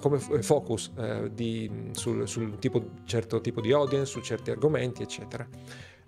come 0.00 0.18
focus 0.18 0.90
di, 1.32 1.90
sul, 1.92 2.26
sul 2.26 2.58
tipo, 2.58 2.90
certo 3.04 3.40
tipo 3.40 3.60
di 3.60 3.72
audience, 3.72 4.10
su 4.10 4.20
certi 4.20 4.50
argomenti, 4.50 5.02
eccetera. 5.02 5.46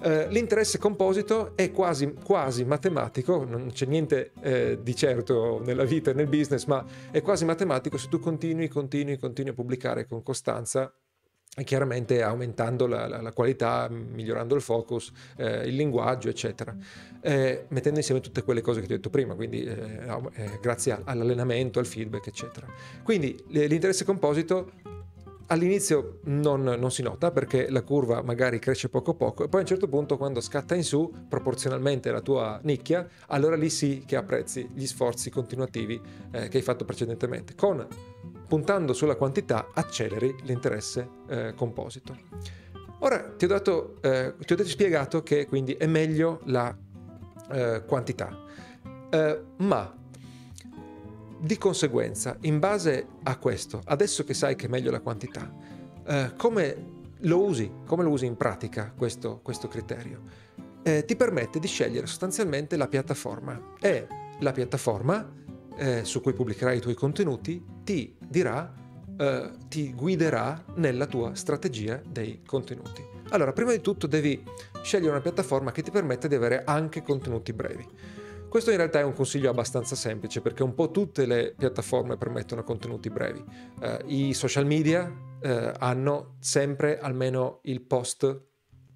Uh, 0.03 0.27
l'interesse 0.31 0.79
composito 0.79 1.53
è 1.55 1.71
quasi, 1.71 2.13
quasi, 2.13 2.65
matematico, 2.65 3.45
non 3.45 3.71
c'è 3.73 3.87
niente 3.87 4.33
eh, 4.41 4.79
di 4.83 4.97
certo 4.97 5.63
nella 5.65 5.85
vita 5.85 6.11
e 6.11 6.15
nel 6.15 6.27
business, 6.27 6.65
ma 6.65 6.85
è 7.13 7.23
quasi 7.23 7.45
matematico 7.45 7.97
se 7.97 8.09
tu 8.09 8.19
continui, 8.19 8.67
continui, 8.67 9.17
continui 9.17 9.53
a 9.53 9.55
pubblicare 9.55 10.09
con 10.09 10.25
costanza 10.25 10.93
e 11.55 11.65
chiaramente 11.65 12.23
aumentando 12.23 12.87
la, 12.87 13.07
la, 13.07 13.21
la, 13.21 13.33
qualità, 13.33 13.87
migliorando 13.91 14.55
il 14.55 14.63
focus, 14.63 15.13
eh, 15.37 15.69
il 15.69 15.77
linguaggio, 15.77 16.31
eccetera, 16.31 16.75
eh, 17.21 17.67
mettendo 17.69 17.99
insieme 17.99 18.23
tutte 18.23 18.43
quelle 18.43 18.63
cose 18.63 18.81
che 18.81 18.87
ti 18.87 18.95
ho 18.95 18.97
detto 18.97 19.11
prima, 19.11 19.35
quindi 19.35 19.63
eh, 19.63 20.21
eh 20.35 20.59
grazie 20.63 20.99
all'allenamento, 21.05 21.79
al 21.79 21.87
feedback, 21.87 22.29
eccetera. 22.29 22.67
Quindi 23.03 23.37
l'interesse 23.49 24.05
composito 24.05 24.73
all'inizio 25.53 26.21
non, 26.25 26.63
non, 26.63 26.91
si 26.91 27.03
nota 27.03 27.31
perché 27.31 27.69
la 27.71 27.83
curva 27.83 28.23
magari 28.23 28.59
cresce 28.59 28.89
poco 28.89 29.15
poco 29.15 29.45
e 29.45 29.49
poi 29.49 29.61
a 29.61 29.63
un 29.63 29.69
certo 29.69 29.87
punto 29.87 30.17
quando 30.17 30.41
scatta 30.41 30.75
in 30.75 30.83
su 30.83 31.13
proporzionalmente 31.29 32.09
alla 32.09 32.23
tua 32.23 32.59
nicchia, 32.63 33.07
allora 33.29 33.55
lì 33.55 33.69
sì 33.69 34.03
che 34.07 34.17
apprezzi 34.17 34.69
gli 34.73 34.87
sforzi 34.87 35.31
continuativi 35.31 36.01
eh, 36.33 36.49
che 36.49 36.57
hai 36.57 36.63
fatto 36.63 36.85
precedentemente. 36.85 37.55
Con, 37.55 37.87
puntando 38.49 38.93
sulla 38.93 39.15
quantità 39.15 39.69
acceleri 39.73 40.35
l'interesse 40.43 41.09
eh, 41.29 41.53
composito. 41.55 42.17
Ora 43.01 43.35
ti 43.37 43.45
ho, 43.45 43.49
dato, 43.49 43.97
eh, 44.01 44.35
ti 44.39 44.53
ho 44.53 44.57
detto, 44.57 44.69
spiegato 44.69 45.23
che 45.23 45.47
quindi 45.47 45.75
è 45.75 45.87
meglio 45.87 46.41
la 46.45 46.75
eh, 47.51 47.83
quantità, 47.87 48.45
eh, 49.11 49.43
ma 49.59 50.02
di 51.43 51.59
conseguenza, 51.59 52.37
in 52.43 52.61
base 52.61 53.07
a 53.25 53.37
questo, 53.37 53.81
adesso 53.87 54.23
che 54.23 54.33
sai 54.33 54.55
che 54.55 54.67
è 54.67 54.69
meglio 54.69 54.93
la 54.93 55.01
quantità, 55.01 55.53
eh, 56.07 56.33
come 56.37 57.01
lo 57.19 57.43
usi, 57.43 57.69
come 57.85 58.05
lo 58.05 58.11
usi 58.11 58.27
in 58.27 58.37
pratica 58.37 58.93
questo, 58.97 59.41
questo 59.43 59.67
criterio? 59.67 60.23
Eh, 60.85 61.05
ti 61.05 61.17
permette 61.17 61.59
di 61.59 61.67
scegliere 61.67 62.07
sostanzialmente 62.07 62.77
la 62.77 62.87
piattaforma 62.87 63.75
e 63.81 64.07
la 64.39 64.53
piattaforma 64.53 65.33
eh, 65.77 66.05
su 66.05 66.21
cui 66.21 66.33
pubblicherai 66.33 66.77
i 66.77 66.81
tuoi 66.81 66.95
contenuti 66.95 67.65
ti 67.83 68.15
dirà, 68.21 68.73
eh, 69.17 69.51
ti 69.67 69.93
guiderà 69.93 70.65
nella 70.77 71.07
tua 71.07 71.35
strategia 71.35 72.01
dei 72.07 72.43
contenuti. 72.47 73.05
Allora, 73.31 73.53
prima 73.53 73.73
di 73.73 73.81
tutto 73.81 74.07
devi 74.07 74.45
scegliere 74.83 75.11
una 75.11 75.21
piattaforma 75.21 75.73
che 75.73 75.83
ti 75.83 75.91
permetta 75.91 76.29
di 76.29 76.37
avere 76.37 76.63
anche 76.65 77.03
contenuti 77.03 77.53
brevi. 77.53 77.87
Questo 78.53 78.71
in 78.71 78.77
realtà 78.77 78.99
è 78.99 79.03
un 79.03 79.15
consiglio 79.15 79.49
abbastanza 79.49 79.97
semplice 79.97 80.43
perché 80.43 80.63
un 80.63 80.75
po' 80.75 80.91
tutte 80.91 81.25
le 81.25 81.55
piattaforme 81.57 82.19
permettono 82.19 82.63
contenuti 82.63 83.09
brevi. 83.09 83.43
Uh, 83.81 83.97
I 84.05 84.35
social 84.35 84.67
media 84.67 85.11
uh, 85.11 85.73
hanno 85.79 86.37
sempre 86.39 86.99
almeno 86.99 87.61
il 87.63 87.81
post 87.81 88.51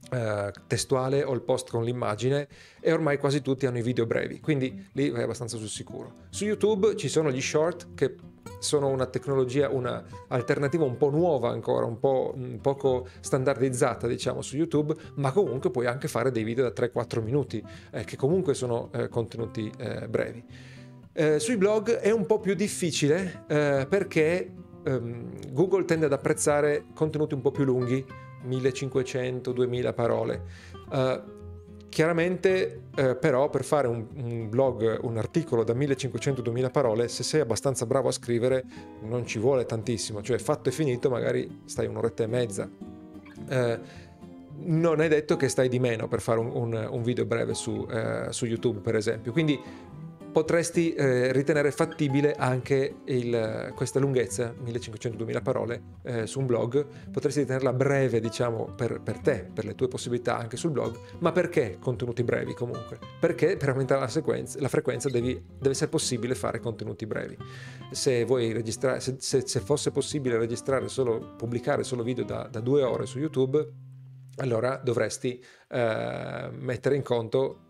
Uh, 0.09 0.53
testuale 0.69 1.25
o 1.25 1.33
il 1.33 1.43
post 1.43 1.69
con 1.69 1.83
l'immagine 1.83 2.47
e 2.81 2.93
ormai 2.93 3.19
quasi 3.19 3.43
tutti 3.43 3.67
hanno 3.67 3.79
i 3.79 3.83
video 3.83 4.07
brevi, 4.07 4.39
quindi 4.39 4.89
lì 4.93 5.11
vai 5.11 5.25
abbastanza 5.25 5.57
sul 5.57 5.69
sicuro. 5.69 6.27
Su 6.31 6.45
YouTube 6.45 6.95
ci 6.95 7.09
sono 7.09 7.33
gli 7.33 7.41
short 7.41 7.93
che 7.95 8.15
sono 8.59 8.89
una 8.89 9.07
tecnologia, 9.07 9.69
una 9.69 10.05
alternativa 10.29 10.85
un 10.85 10.97
po' 10.97 11.11
nuova 11.11 11.51
ancora, 11.51 11.87
un 11.87 11.99
po' 11.99 12.33
un 12.35 12.59
poco 12.61 13.07
standardizzata 13.21 14.07
diciamo 14.07 14.43
su 14.43 14.57
YouTube, 14.57 14.95
ma 15.15 15.33
comunque 15.33 15.71
puoi 15.71 15.87
anche 15.87 16.09
fare 16.09 16.31
dei 16.31 16.45
video 16.45 16.65
da 16.65 16.73
3-4 16.73 17.23
minuti 17.23 17.63
eh, 17.91 18.05
che 18.05 18.17
comunque 18.17 18.55
sono 18.55 18.91
eh, 18.93 19.09
contenuti 19.09 19.71
eh, 19.79 20.09
brevi. 20.09 20.45
Eh, 21.13 21.39
sui 21.39 21.57
blog 21.57 21.93
è 21.97 22.11
un 22.11 22.27
po' 22.27 22.41
più 22.41 22.55
difficile 22.55 23.45
eh, 23.49 23.87
perché 23.89 24.53
ehm, 24.85 25.53
Google 25.53 25.85
tende 25.85 26.07
ad 26.07 26.13
apprezzare 26.13 26.87
contenuti 26.95 27.35
un 27.35 27.41
po' 27.41 27.51
più 27.51 27.65
lunghi, 27.65 28.05
1500-2000 28.47 29.95
parole. 29.95 30.43
Chiaramente 31.89 32.83
eh, 32.95 33.17
però 33.17 33.49
per 33.49 33.65
fare 33.65 33.89
un, 33.89 34.07
un, 34.17 34.49
blog, 34.49 34.99
un 35.03 35.17
articolo 35.17 35.65
da 35.65 35.73
1500-2000 35.73 36.71
parole, 36.71 37.09
se 37.09 37.23
sei 37.23 37.41
abbastanza 37.41 37.87
bravo 37.87 38.09
a 38.09 38.13
scrivere 38.13 38.65
non 39.03 39.27
ci 39.27 39.39
vuole 39.39 39.65
tantissimo, 39.65 40.23
cioè 40.23 40.39
fatto 40.39 40.69
e 40.69 40.73
finito 40.73 41.09
magari 41.09 41.63
stai 41.65 41.87
un'oretta 41.87 42.25
e 42.25 42.27
mezza. 42.27 42.69
Eh, 43.49 44.05
non 44.59 45.01
è 45.01 45.09
detto 45.09 45.37
che 45.37 45.49
stai 45.49 45.69
di 45.69 45.79
meno 45.79 46.09
per 46.09 46.21
fare 46.21 46.39
un, 46.39 46.51
un, 46.53 46.89
un 46.91 47.03
video 47.03 47.27
breve 47.27 47.55
su, 47.55 47.87
eh, 47.91 48.29
su, 48.31 48.47
YouTube 48.47 48.81
per 48.81 48.97
esempio, 48.97 49.33
quindi 49.33 49.59
potresti 50.37 50.93
eh, 50.93 51.33
ritenere 51.33 51.71
fattibile 51.71 52.35
anche 52.35 52.97
il, 53.07 53.73
questa 53.75 53.99
lunghezza, 53.99 54.55
1500-2000 54.67 55.43
parole, 55.43 55.83
eh, 56.03 56.27
su 56.27 56.41
un 56.41 56.45
blog, 56.45 56.87
potresti 57.11 57.41
ritenerla 57.41 57.73
breve, 57.73 58.21
diciamo, 58.21 58.75
per, 58.77 59.01
per, 59.01 59.21
te, 59.21 59.49
per 59.51 59.65
le 59.65 59.75
tue 59.75 59.89
possibilità 59.89 60.37
anche 60.37 60.59
sul 60.59 60.73
blog, 60.73 60.95
ma 61.21 61.33
perché 61.33 61.79
contenuti 61.81 62.23
brevi 62.23 62.53
comunque? 62.53 62.99
Perché 63.19 63.57
per 63.57 63.71
aumentare 63.71 64.03
la, 64.03 64.09
sequenza, 64.09 64.61
la 64.61 64.69
frequenza 64.69 65.09
devi, 65.09 65.43
deve 65.57 65.71
essere 65.71 65.89
possibile 65.89 66.35
fare 66.35 66.61
contenuti 66.61 67.07
brevi. 67.07 67.39
Se, 67.91 68.27
se, 68.99 69.15
se, 69.17 69.41
se 69.47 69.61
fosse 69.61 69.91
possibile 69.91 70.37
registrare 70.37 70.89
solo, 70.89 71.35
pubblicare 71.39 71.83
solo 71.83 72.03
video 72.03 72.25
da, 72.25 72.47
da 72.51 72.61
due 72.61 72.83
ore 72.83 73.07
su 73.07 73.19
YouTube, 73.19 73.67
allora 74.37 74.77
dovresti 74.85 75.43
eh, 75.71 76.51
mettere 76.53 76.95
in 76.95 77.03
conto 77.03 77.61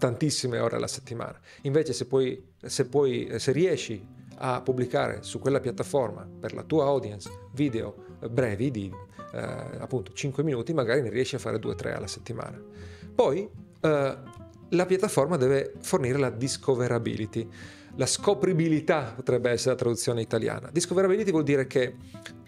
tantissime 0.00 0.58
ore 0.58 0.76
alla 0.76 0.88
settimana. 0.88 1.38
Invece 1.62 1.92
se, 1.92 2.06
puoi, 2.06 2.52
se, 2.64 2.86
puoi, 2.86 3.30
se 3.36 3.52
riesci 3.52 4.04
a 4.38 4.62
pubblicare 4.62 5.22
su 5.22 5.38
quella 5.38 5.60
piattaforma 5.60 6.26
per 6.40 6.54
la 6.54 6.62
tua 6.62 6.86
audience 6.86 7.30
video 7.52 8.06
brevi 8.30 8.70
di 8.70 8.90
eh, 9.32 9.38
appunto 9.78 10.12
5 10.12 10.42
minuti, 10.42 10.72
magari 10.72 11.02
ne 11.02 11.10
riesci 11.10 11.34
a 11.34 11.38
fare 11.38 11.58
2-3 11.58 11.94
alla 11.94 12.06
settimana. 12.06 12.58
Poi 13.14 13.48
eh, 13.80 14.18
la 14.70 14.86
piattaforma 14.86 15.36
deve 15.36 15.74
fornire 15.80 16.18
la 16.18 16.30
discoverability. 16.30 17.46
La 17.96 18.06
scopribilità 18.06 19.12
potrebbe 19.14 19.50
essere 19.50 19.72
la 19.72 19.76
traduzione 19.76 20.22
italiana. 20.22 20.70
Discoverability 20.72 21.30
vuol 21.30 21.42
dire 21.42 21.66
che 21.66 21.96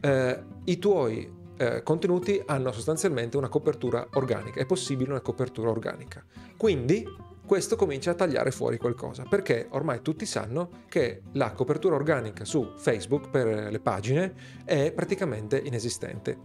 eh, 0.00 0.42
i 0.64 0.78
tuoi 0.78 1.30
eh, 1.58 1.82
contenuti 1.82 2.42
hanno 2.46 2.72
sostanzialmente 2.72 3.36
una 3.36 3.48
copertura 3.48 4.06
organica, 4.14 4.58
è 4.58 4.64
possibile 4.66 5.10
una 5.10 5.20
copertura 5.20 5.68
organica. 5.68 6.24
Quindi 6.56 7.06
questo 7.52 7.76
comincia 7.76 8.12
a 8.12 8.14
tagliare 8.14 8.50
fuori 8.50 8.78
qualcosa, 8.78 9.24
perché 9.28 9.66
ormai 9.72 10.00
tutti 10.00 10.24
sanno 10.24 10.70
che 10.88 11.20
la 11.32 11.52
copertura 11.52 11.96
organica 11.96 12.46
su 12.46 12.72
Facebook 12.76 13.28
per 13.28 13.70
le 13.70 13.78
pagine 13.78 14.32
è 14.64 14.90
praticamente 14.90 15.60
inesistente. 15.62 16.38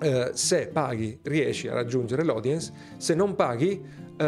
Uh, 0.00 0.30
se 0.32 0.66
paghi 0.66 1.20
riesci 1.22 1.68
a 1.68 1.74
raggiungere 1.74 2.24
l'audience, 2.24 2.72
se 2.96 3.14
non 3.14 3.36
paghi 3.36 3.80
uh, 3.80 4.24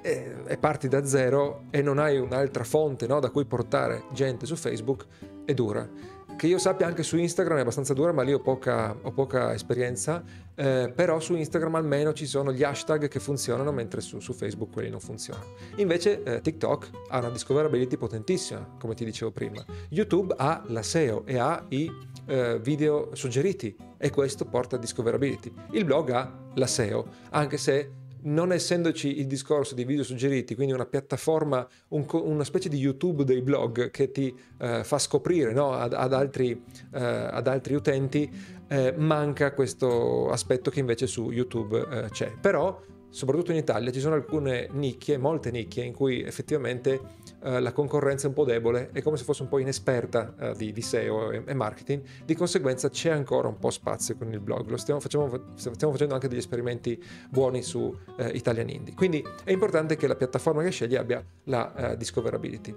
e, 0.00 0.36
e, 0.46 0.56
parti 0.56 0.88
da 0.88 1.04
zero 1.04 1.64
e 1.68 1.82
non 1.82 1.98
hai 1.98 2.18
un'altra 2.18 2.64
fonte 2.64 3.06
no, 3.06 3.20
da 3.20 3.28
cui 3.28 3.44
portare 3.44 4.04
gente 4.14 4.46
su 4.46 4.56
Facebook, 4.56 5.04
è 5.48 5.54
dura 5.54 5.88
che 6.36 6.46
io 6.46 6.58
sappia 6.58 6.86
anche 6.86 7.02
su 7.02 7.16
Instagram 7.16 7.58
è 7.58 7.60
abbastanza 7.62 7.94
dura, 7.94 8.12
ma 8.12 8.22
lì 8.22 8.32
ho 8.32 8.38
poca, 8.38 8.96
ho 9.02 9.10
poca 9.10 9.52
esperienza, 9.54 10.22
eh, 10.54 10.92
però 10.94 11.18
su 11.18 11.34
Instagram 11.34 11.74
almeno 11.74 12.12
ci 12.12 12.26
sono 12.26 12.52
gli 12.52 12.62
hashtag 12.62 13.08
che 13.08 13.18
funzionano, 13.18 13.72
mentre 13.72 14.00
su, 14.00 14.20
su 14.20 14.32
Facebook 14.32 14.72
quelli 14.72 14.88
non 14.88 15.00
funzionano. 15.00 15.54
Invece 15.76 16.22
eh, 16.22 16.40
TikTok 16.40 16.90
ha 17.08 17.18
una 17.18 17.30
discoverability 17.30 17.96
potentissima, 17.96 18.76
come 18.78 18.94
ti 18.94 19.04
dicevo 19.04 19.32
prima. 19.32 19.64
YouTube 19.88 20.32
ha 20.38 20.62
la 20.66 20.82
SEO 20.82 21.26
e 21.26 21.38
ha 21.38 21.64
i 21.70 21.90
eh, 22.26 22.60
video 22.60 23.10
suggeriti 23.14 23.74
e 23.96 24.10
questo 24.10 24.44
porta 24.44 24.76
a 24.76 24.78
discoverability. 24.78 25.52
Il 25.72 25.84
blog 25.84 26.10
ha 26.10 26.32
la 26.54 26.66
SEO, 26.68 27.04
anche 27.30 27.56
se 27.56 27.90
non 28.22 28.52
essendoci 28.52 29.18
il 29.20 29.26
discorso 29.26 29.74
di 29.74 29.84
video 29.84 30.04
suggeriti, 30.04 30.54
quindi 30.54 30.72
una 30.72 30.86
piattaforma, 30.86 31.66
un, 31.88 32.06
una 32.10 32.44
specie 32.44 32.68
di 32.68 32.78
YouTube 32.78 33.24
dei 33.24 33.42
blog 33.42 33.90
che 33.90 34.10
ti 34.10 34.34
eh, 34.58 34.84
fa 34.84 34.98
scoprire 34.98 35.52
no, 35.52 35.72
ad, 35.72 35.92
ad, 35.92 36.12
altri, 36.12 36.62
eh, 36.92 37.00
ad, 37.00 37.46
altri, 37.46 37.74
utenti, 37.74 38.30
eh, 38.68 38.94
manca 38.96 39.52
questo 39.52 40.30
aspetto 40.30 40.70
che 40.70 40.80
invece 40.80 41.06
su 41.06 41.30
YouTube 41.30 41.78
eh, 41.78 42.08
c'è. 42.10 42.32
Però 42.40 42.80
soprattutto 43.10 43.50
in 43.50 43.56
Italia 43.58 43.90
ci 43.90 44.00
sono 44.00 44.14
alcune 44.14 44.68
nicchie, 44.72 45.18
molte 45.18 45.50
nicchie 45.50 45.84
in 45.84 45.92
cui 45.92 46.22
effettivamente 46.22 47.00
eh, 47.42 47.60
la 47.60 47.72
concorrenza 47.72 48.26
è 48.26 48.28
un 48.28 48.34
po' 48.34 48.44
debole, 48.44 48.90
è 48.92 49.02
come 49.02 49.16
se 49.16 49.24
fosse 49.24 49.42
un 49.42 49.48
po' 49.48 49.58
inesperta 49.58 50.34
eh, 50.38 50.54
di, 50.56 50.72
di, 50.72 50.82
SEO 50.82 51.30
e, 51.30 51.42
e, 51.46 51.54
marketing, 51.54 52.02
di 52.24 52.34
conseguenza 52.34 52.88
c'è 52.88 53.10
ancora 53.10 53.48
un 53.48 53.58
po' 53.58 53.70
spazio 53.70 54.16
con 54.16 54.32
il 54.32 54.40
blog, 54.40 54.68
Lo 54.68 54.76
stiamo, 54.76 55.00
facciamo, 55.00 55.28
stiamo 55.54 55.92
facendo 55.92 56.14
anche 56.14 56.28
degli 56.28 56.38
esperimenti 56.38 57.02
buoni 57.30 57.62
su 57.62 57.94
eh, 58.18 58.28
Italian 58.30 58.68
Indie, 58.68 58.94
quindi 58.94 59.24
è 59.44 59.52
importante 59.52 59.96
che 59.96 60.06
la 60.06 60.16
piattaforma 60.16 60.62
che 60.62 60.70
scegli 60.70 60.96
abbia 60.96 61.24
la 61.44 61.92
uh, 61.92 61.96
discoverability. 61.96 62.74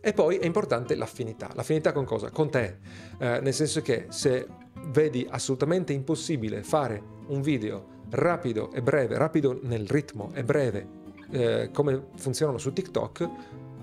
E 0.00 0.12
poi 0.12 0.36
è 0.36 0.46
importante 0.46 0.94
l'affinità. 0.94 1.50
L'affinità 1.54 1.90
con 1.90 2.04
cosa? 2.04 2.30
Con 2.30 2.48
te. 2.48 2.78
Eh, 3.18 3.40
nel 3.40 3.52
senso 3.52 3.82
che 3.82 4.06
se 4.10 4.46
vedi 4.90 5.26
assolutamente 5.28 5.92
impossibile 5.92 6.62
fare 6.62 7.02
un 7.26 7.40
video 7.40 7.95
rapido 8.10 8.72
e 8.72 8.82
breve, 8.82 9.16
rapido 9.18 9.58
nel 9.62 9.86
ritmo 9.86 10.30
e 10.34 10.44
breve, 10.44 10.86
eh, 11.30 11.70
come 11.72 12.08
funzionano 12.16 12.58
su 12.58 12.72
TikTok, 12.72 13.30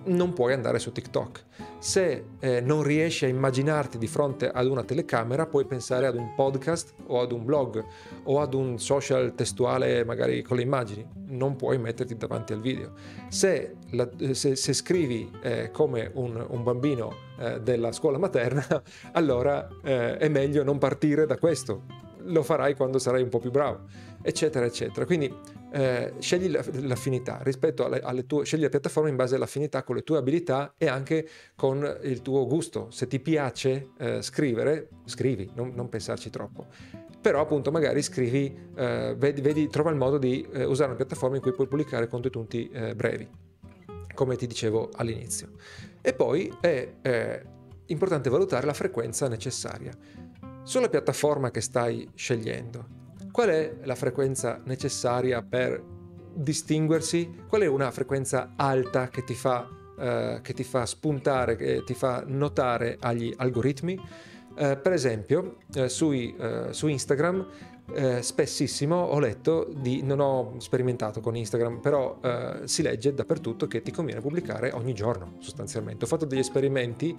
non 0.06 0.34
puoi 0.34 0.54
andare 0.54 0.80
su 0.80 0.92
TikTok. 0.92 1.46
Se 1.80 2.26
eh, 2.40 2.62
non 2.62 2.84
riesci 2.84 3.26
a 3.26 3.28
immaginarti 3.28 3.98
di 3.98 4.08
fronte 4.08 4.50
ad 4.50 4.68
una 4.68 4.84
telecamera, 4.84 5.46
puoi 5.46 5.66
pensare 5.66 6.08
ad 6.08 6.16
un 6.16 6.34
podcast 6.36 6.94
o 7.08 7.22
ad 7.22 7.32
un 7.32 7.46
blog 7.46 7.84
o 8.24 8.40
ad 8.40 8.54
un 8.54 8.80
social 8.80 9.34
testuale 9.36 10.04
magari 10.04 10.42
con 10.42 10.58
le 10.58 10.64
immagini. 10.64 11.06
Non 11.28 11.56
puoi 11.56 11.78
metterti 11.78 12.16
davanti 12.16 12.54
al 12.54 12.62
video. 12.62 12.94
Se, 13.30 13.76
la, 13.92 14.10
se, 14.32 14.56
se 14.56 14.74
scrivi 14.74 15.30
eh, 15.42 15.72
come 15.72 16.10
un, 16.14 16.44
un 16.50 16.64
bambino 16.64 17.16
eh, 17.40 17.62
della 17.62 17.92
scuola 17.92 18.18
materna, 18.18 18.66
allora 19.14 19.68
eh, 19.84 20.18
è 20.18 20.28
meglio 20.28 20.64
non 20.64 20.78
partire 20.78 21.26
da 21.26 21.38
questo. 21.38 22.03
Lo 22.26 22.44
farai 22.44 22.76
quando 22.76 23.00
sarai 23.00 23.22
un 23.22 23.30
po' 23.30 23.40
più 23.40 23.52
bravo 23.52 23.86
eccetera, 24.24 24.66
eccetera. 24.66 25.06
Quindi 25.06 25.32
eh, 25.72 26.14
scegli 26.18 26.50
l'affinità 26.50 27.40
rispetto 27.44 27.86
alle, 27.86 28.00
alle, 28.00 28.26
tue, 28.26 28.46
scegli 28.46 28.62
la 28.62 28.70
piattaforma 28.70 29.10
in 29.10 29.16
base 29.16 29.36
all'affinità 29.36 29.84
con 29.84 29.96
le 29.96 30.02
tue 30.02 30.18
abilità 30.18 30.74
e 30.78 30.88
anche 30.88 31.28
con 31.56 32.00
il 32.04 32.22
tuo 32.22 32.48
gusto. 32.48 32.90
Se 32.90 33.06
ti 33.06 33.20
piace 33.20 33.90
eh, 34.00 34.22
scrivere, 34.22 34.90
scrivi, 35.06 35.52
non, 35.54 35.74
non, 35.76 35.90
pensarci 35.90 36.30
troppo. 36.32 36.66
Però 37.22 37.40
appunto 37.40 37.72
magari 37.72 38.02
scrivi, 38.02 38.58
eh, 38.76 39.14
vedi, 39.18 39.42
vedi, 39.42 39.68
trova 39.68 39.92
il 39.92 39.98
modo 39.98 40.18
di 40.18 40.46
eh, 40.54 40.64
usare 40.64 40.90
una 40.90 40.98
piattaforma 40.98 41.36
in 41.36 41.42
cui 41.42 41.54
puoi 41.54 41.68
pubblicare 41.68 42.08
contenuti 42.08 42.70
eh, 42.70 42.96
brevi, 42.96 43.30
come 44.14 44.36
ti 44.36 44.48
dicevo 44.48 44.90
all'inizio. 44.96 45.52
E 46.02 46.14
poi 46.14 46.52
è 46.60 46.96
eh, 47.02 47.44
importante 47.88 48.30
valutare 48.30 48.66
la 48.66 48.74
frequenza 48.74 49.30
necessaria. 49.30 49.94
Sulla 50.64 50.90
piattaforma 50.90 51.52
che 51.52 51.62
stai 51.62 52.10
scegliendo, 52.16 53.02
Qual 53.34 53.50
è 53.50 53.78
la 53.82 53.96
frequenza 53.96 54.62
necessaria 54.66 55.42
per 55.42 55.84
distinguersi? 56.36 57.42
Qual 57.48 57.64
è 57.64 57.66
una 57.66 57.90
frequenza 57.90 58.54
alta 58.56 59.08
che 59.08 59.24
ti 59.24 59.34
fa, 59.34 59.68
eh, 59.98 60.40
che 60.44 60.54
ti 60.54 60.64
fa 60.64 60.86
spuntare, 60.86 61.56
che 61.56 61.84
ti 61.84 61.96
fa 61.96 62.24
notare 62.28 62.96
agli 63.00 63.34
algoritmi? 63.36 64.00
Eh, 64.56 64.78
per 64.78 64.94
esempio, 64.94 65.58
eh, 65.74 65.90
sui, 65.90 66.36
eh, 66.38 66.68
su 66.70 66.88
Instagram 66.88 67.48
eh, 67.94 68.22
spessissimo 68.22 68.96
ho 68.96 69.20
letto 69.20 69.70
di, 69.76 70.02
non 70.04 70.20
ho 70.20 70.56
sperimentato 70.60 71.20
con 71.20 71.36
Instagram, 71.36 71.80
però 71.80 72.20
eh, 72.22 72.62
si 72.64 72.82
legge 72.82 73.14
dappertutto 73.14 73.68
che 73.68 73.82
ti 73.82 73.92
conviene 73.92 74.22
pubblicare 74.22 74.72
ogni 74.72 74.94
giorno 74.94 75.36
sostanzialmente. 75.40 76.06
Ho 76.06 76.08
fatto 76.08 76.26
degli 76.26 76.40
esperimenti 76.40 77.16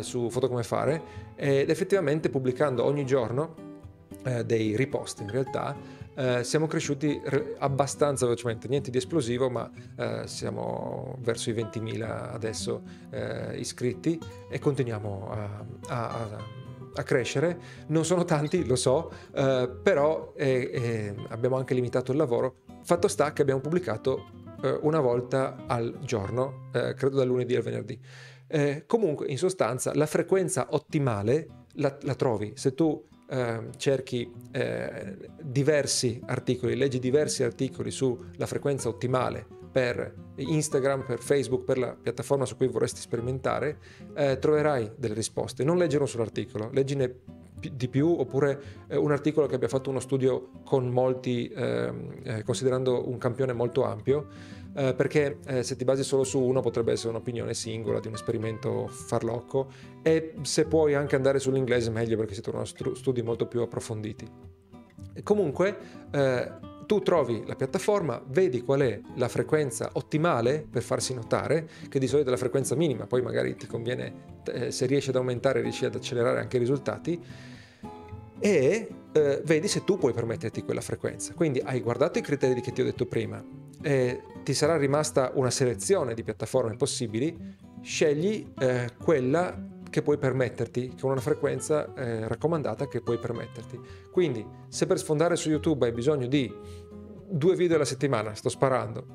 su 0.00 0.30
Foto 0.30 0.48
come 0.48 0.62
fare 0.62 1.02
ed 1.36 1.70
effettivamente 1.70 2.28
pubblicando 2.28 2.84
ogni 2.84 3.06
giorno 3.06 3.66
eh, 4.26 4.44
dei 4.44 4.76
riposti 4.76 5.22
in 5.22 5.30
realtà, 5.30 5.76
eh, 6.14 6.42
siamo 6.44 6.66
cresciuti 6.66 7.20
abbastanza 7.58 8.24
velocemente, 8.24 8.68
niente 8.68 8.90
di 8.90 8.98
esplosivo, 8.98 9.50
ma 9.50 9.70
eh, 9.96 10.22
siamo 10.26 11.16
verso 11.20 11.50
i 11.50 11.52
20.000 11.52 12.32
adesso 12.32 12.82
eh, 13.10 13.56
iscritti 13.58 14.18
e 14.50 14.58
continuiamo 14.58 15.28
a, 15.30 15.64
a, 15.88 16.08
a, 16.08 16.64
crescere. 17.02 17.58
Non 17.88 18.04
sono 18.04 18.24
tanti, 18.24 18.64
lo 18.66 18.76
so, 18.76 19.10
eh, 19.34 19.70
però 19.82 20.34
abbiamo 21.28 21.56
anche 21.56 21.74
limitato 21.74 22.12
il 22.12 22.18
lavoro. 22.18 22.56
Fatto 22.82 23.08
sta 23.08 23.32
che 23.32 23.42
abbiamo 23.42 23.60
pubblicato 23.60 24.26
eh, 24.62 24.78
una 24.82 25.00
volta 25.00 25.64
al 25.66 25.98
giorno, 26.02 26.68
credo 26.70 27.16
dal 27.16 27.26
lunedì 27.26 27.56
al 27.56 27.62
venerdì. 27.62 27.98
comunque, 28.86 29.26
in 29.26 29.38
sostanza, 29.38 29.94
la 29.94 30.06
frequenza 30.06 30.68
ottimale 30.70 31.64
la, 31.76 31.96
la 32.02 32.14
trovi 32.14 32.52
se 32.54 32.74
tu 32.74 33.02
eh, 33.28 33.70
cerchi 33.76 34.32
eh, 34.52 35.16
diversi 35.42 36.20
articoli, 36.26 36.76
leggi 36.76 36.98
diversi 36.98 37.42
articoli 37.42 37.90
sulla 37.90 38.46
frequenza 38.46 38.88
ottimale 38.88 39.46
per 39.76 40.14
Instagram, 40.36 41.04
per 41.04 41.18
Facebook, 41.18 41.64
per 41.64 41.76
la 41.76 41.94
piattaforma 41.94 42.46
su 42.46 42.56
cui 42.56 42.66
vorresti 42.66 42.98
sperimentare, 42.98 43.76
eh, 44.14 44.38
troverai 44.38 44.92
delle 44.96 45.12
risposte. 45.12 45.64
Non 45.64 45.76
leggere 45.76 46.00
un 46.02 46.08
solo 46.08 46.22
articolo, 46.22 46.70
leggine 46.72 47.14
di 47.60 47.86
più 47.88 48.08
oppure 48.08 48.58
eh, 48.88 48.96
un 48.96 49.12
articolo 49.12 49.46
che 49.46 49.56
abbia 49.56 49.68
fatto 49.68 49.90
uno 49.90 50.00
studio 50.00 50.48
con 50.64 50.88
molti, 50.88 51.52
ehm, 51.54 52.14
eh, 52.22 52.42
considerando 52.42 53.06
un 53.06 53.18
campione 53.18 53.52
molto 53.52 53.84
ampio, 53.84 54.28
eh, 54.74 54.94
perché 54.94 55.40
eh, 55.44 55.62
se 55.62 55.76
ti 55.76 55.84
basi 55.84 56.04
solo 56.04 56.24
su 56.24 56.40
uno 56.40 56.62
potrebbe 56.62 56.92
essere 56.92 57.10
un'opinione 57.10 57.52
singola 57.52 58.00
di 58.00 58.08
un 58.08 58.14
esperimento 58.14 58.86
farlocco 58.88 59.68
e 60.00 60.36
se 60.40 60.64
puoi 60.64 60.94
anche 60.94 61.16
andare 61.16 61.38
sull'inglese 61.38 61.90
meglio 61.90 62.16
perché 62.16 62.32
si 62.32 62.40
trovano 62.40 62.64
studi 62.64 63.20
molto 63.20 63.46
più 63.46 63.60
approfonditi. 63.60 64.26
E 65.12 65.22
comunque 65.22 65.76
eh, 66.12 66.74
tu 66.86 67.00
trovi 67.00 67.42
la 67.46 67.56
piattaforma, 67.56 68.22
vedi 68.28 68.62
qual 68.62 68.80
è 68.80 69.00
la 69.16 69.28
frequenza 69.28 69.90
ottimale 69.94 70.64
per 70.68 70.82
farsi 70.82 71.12
notare, 71.14 71.68
che 71.88 71.98
di 71.98 72.06
solito 72.06 72.28
è 72.28 72.30
la 72.30 72.38
frequenza 72.38 72.74
minima, 72.74 73.06
poi 73.06 73.22
magari 73.22 73.56
ti 73.56 73.66
conviene, 73.66 74.12
eh, 74.52 74.70
se 74.70 74.86
riesci 74.86 75.10
ad 75.10 75.16
aumentare, 75.16 75.60
riesci 75.60 75.84
ad 75.84 75.94
accelerare 75.94 76.40
anche 76.40 76.56
i 76.56 76.60
risultati, 76.60 77.20
e 78.38 78.88
eh, 79.12 79.42
vedi 79.44 79.66
se 79.66 79.82
tu 79.84 79.98
puoi 79.98 80.12
permetterti 80.12 80.62
quella 80.62 80.80
frequenza. 80.80 81.34
Quindi 81.34 81.60
hai 81.64 81.80
guardato 81.80 82.18
i 82.18 82.22
criteri 82.22 82.60
che 82.60 82.72
ti 82.72 82.80
ho 82.80 82.84
detto 82.84 83.06
prima, 83.06 83.42
eh, 83.82 84.22
ti 84.44 84.54
sarà 84.54 84.76
rimasta 84.76 85.32
una 85.34 85.50
selezione 85.50 86.14
di 86.14 86.22
piattaforme 86.22 86.76
possibili, 86.76 87.36
scegli 87.80 88.52
eh, 88.58 88.90
quella 89.02 89.74
che 89.96 90.02
puoi 90.02 90.18
permetterti, 90.18 90.92
è 90.94 91.04
una 91.04 91.22
frequenza 91.22 91.94
eh, 91.94 92.28
raccomandata 92.28 92.86
che 92.86 93.00
puoi 93.00 93.18
permetterti. 93.18 93.80
Quindi, 94.12 94.46
se 94.68 94.84
per 94.84 94.98
sfondare 94.98 95.36
su 95.36 95.48
YouTube 95.48 95.86
hai 95.86 95.92
bisogno 95.92 96.26
di 96.26 96.54
due 97.26 97.56
video 97.56 97.76
alla 97.76 97.86
settimana, 97.86 98.34
sto 98.34 98.50
sparando, 98.50 99.06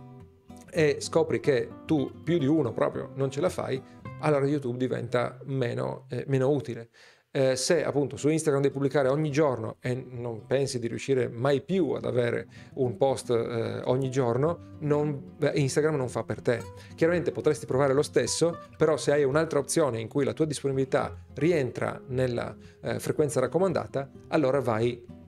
e 0.71 0.95
scopri 0.97 1.39
che 1.39 1.69
tu 1.85 2.23
più 2.23 2.39
di 2.39 2.47
uno 2.47 2.73
proprio 2.73 3.11
non 3.13 3.29
ce 3.29 3.41
la 3.41 3.49
fai, 3.49 3.79
allora 4.21 4.47
YouTube 4.47 4.79
diventa 4.79 5.37
meno, 5.43 6.07
eh, 6.09 6.23
meno 6.27 6.49
utile 6.49 6.89
eh, 7.31 7.55
se 7.55 7.83
appunto 7.83 8.17
su 8.17 8.29
Instagram 8.29 8.61
devi 8.61 8.73
pubblicare 8.73 9.07
ogni 9.07 9.31
giorno 9.31 9.77
e 9.79 9.93
non 9.95 10.45
pensi 10.45 10.79
di 10.79 10.87
riuscire 10.87 11.29
mai 11.29 11.61
più 11.61 11.91
ad 11.91 12.05
avere 12.05 12.47
un 12.75 12.97
post 12.97 13.29
eh, 13.29 13.81
ogni 13.85 14.11
giorno, 14.11 14.75
non, 14.79 15.37
Instagram 15.53 15.95
non 15.95 16.09
fa 16.09 16.23
per 16.23 16.41
te. 16.41 16.61
Chiaramente 16.95 17.31
potresti 17.31 17.65
provare 17.65 17.93
lo 17.93 18.01
stesso, 18.01 18.59
però 18.77 18.97
se 18.97 19.13
hai 19.13 19.23
un'altra 19.23 19.59
opzione 19.59 19.99
in 19.99 20.07
cui 20.07 20.25
la 20.25 20.33
tua 20.33 20.45
disponibilità 20.45 21.15
rientra 21.35 21.99
nella 22.07 22.55
eh, 22.81 22.99
frequenza 22.99 23.39
raccomandata, 23.39 24.09
allora 24.27 24.59
vai 24.59 25.19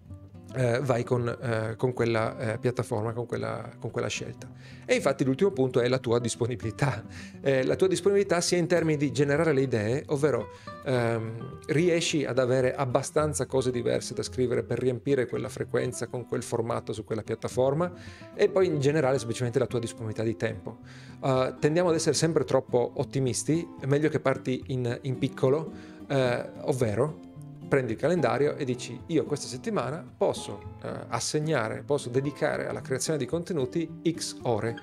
eh, 0.53 0.79
vai 0.81 1.03
con, 1.03 1.27
eh, 1.27 1.75
con 1.77 1.93
quella 1.93 2.53
eh, 2.53 2.57
piattaforma, 2.57 3.13
con 3.13 3.25
quella, 3.25 3.69
con 3.79 3.91
quella, 3.91 4.07
scelta. 4.07 4.49
E 4.85 4.95
infatti 4.95 5.23
l'ultimo 5.23 5.51
punto 5.51 5.79
è 5.79 5.87
la 5.87 5.97
tua 5.97 6.19
disponibilità. 6.19 7.03
Eh, 7.41 7.65
la 7.65 7.75
tua 7.75 7.87
disponibilità 7.87 8.41
sia 8.41 8.57
in 8.57 8.67
termini 8.67 8.97
di 8.97 9.11
generare 9.11 9.53
le 9.53 9.61
idee, 9.61 10.03
ovvero 10.07 10.49
ehm, 10.85 11.59
riesci 11.67 12.25
ad 12.25 12.39
avere 12.39 12.75
abbastanza 12.75 13.45
cose 13.45 13.71
diverse 13.71 14.13
da 14.13 14.23
scrivere 14.23 14.63
per 14.63 14.79
riempire 14.79 15.27
quella 15.27 15.49
frequenza 15.49 16.07
con 16.07 16.25
quel 16.25 16.43
formato 16.43 16.93
su 16.93 17.03
quella 17.03 17.23
piattaforma 17.23 17.91
e 18.35 18.49
poi 18.49 18.67
in 18.67 18.79
generale 18.79 19.17
semplicemente 19.17 19.59
la 19.59 19.67
tua 19.67 19.79
disponibilità 19.79 20.23
di 20.23 20.35
tempo. 20.35 20.79
Uh, 21.21 21.57
tendiamo 21.57 21.89
ad 21.89 21.95
essere 21.95 22.15
sempre 22.15 22.43
troppo 22.43 22.91
ottimisti, 22.95 23.65
è 23.79 23.85
meglio 23.85 24.09
che 24.09 24.19
parti 24.19 24.61
in, 24.67 24.99
in 25.03 25.17
piccolo, 25.17 25.71
eh, 26.07 26.49
ovvero 26.61 27.31
prendi 27.73 27.93
il 27.93 27.97
calendario 27.97 28.55
e 28.55 28.65
dici 28.65 29.01
io 29.07 29.25
questa 29.25 29.47
settimana 29.47 30.05
posso 30.15 30.75
eh, 30.83 30.91
assegnare, 31.07 31.81
posso 31.81 32.07
dedicare 32.09 32.67
alla 32.67 32.81
creazione 32.81 33.17
di 33.17 33.25
contenuti 33.25 33.89
X 34.07 34.37
ore 34.43 34.75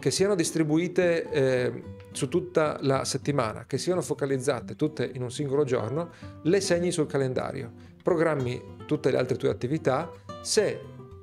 che 0.00 0.10
siano 0.10 0.34
distribuite 0.34 1.30
eh, 1.30 1.82
su 2.10 2.28
tutta 2.28 2.78
la 2.80 3.04
settimana, 3.04 3.64
che 3.64 3.78
siano 3.78 4.02
focalizzate 4.02 4.74
tutte 4.74 5.08
in 5.14 5.22
un 5.22 5.30
singolo 5.30 5.62
giorno, 5.62 6.10
le 6.42 6.60
segni 6.60 6.90
sul 6.90 7.06
calendario, 7.06 7.70
programmi 8.02 8.60
tutte 8.86 9.12
le 9.12 9.18
altre 9.18 9.36
tue 9.36 9.48
attività, 9.48 10.10
se 10.40 10.80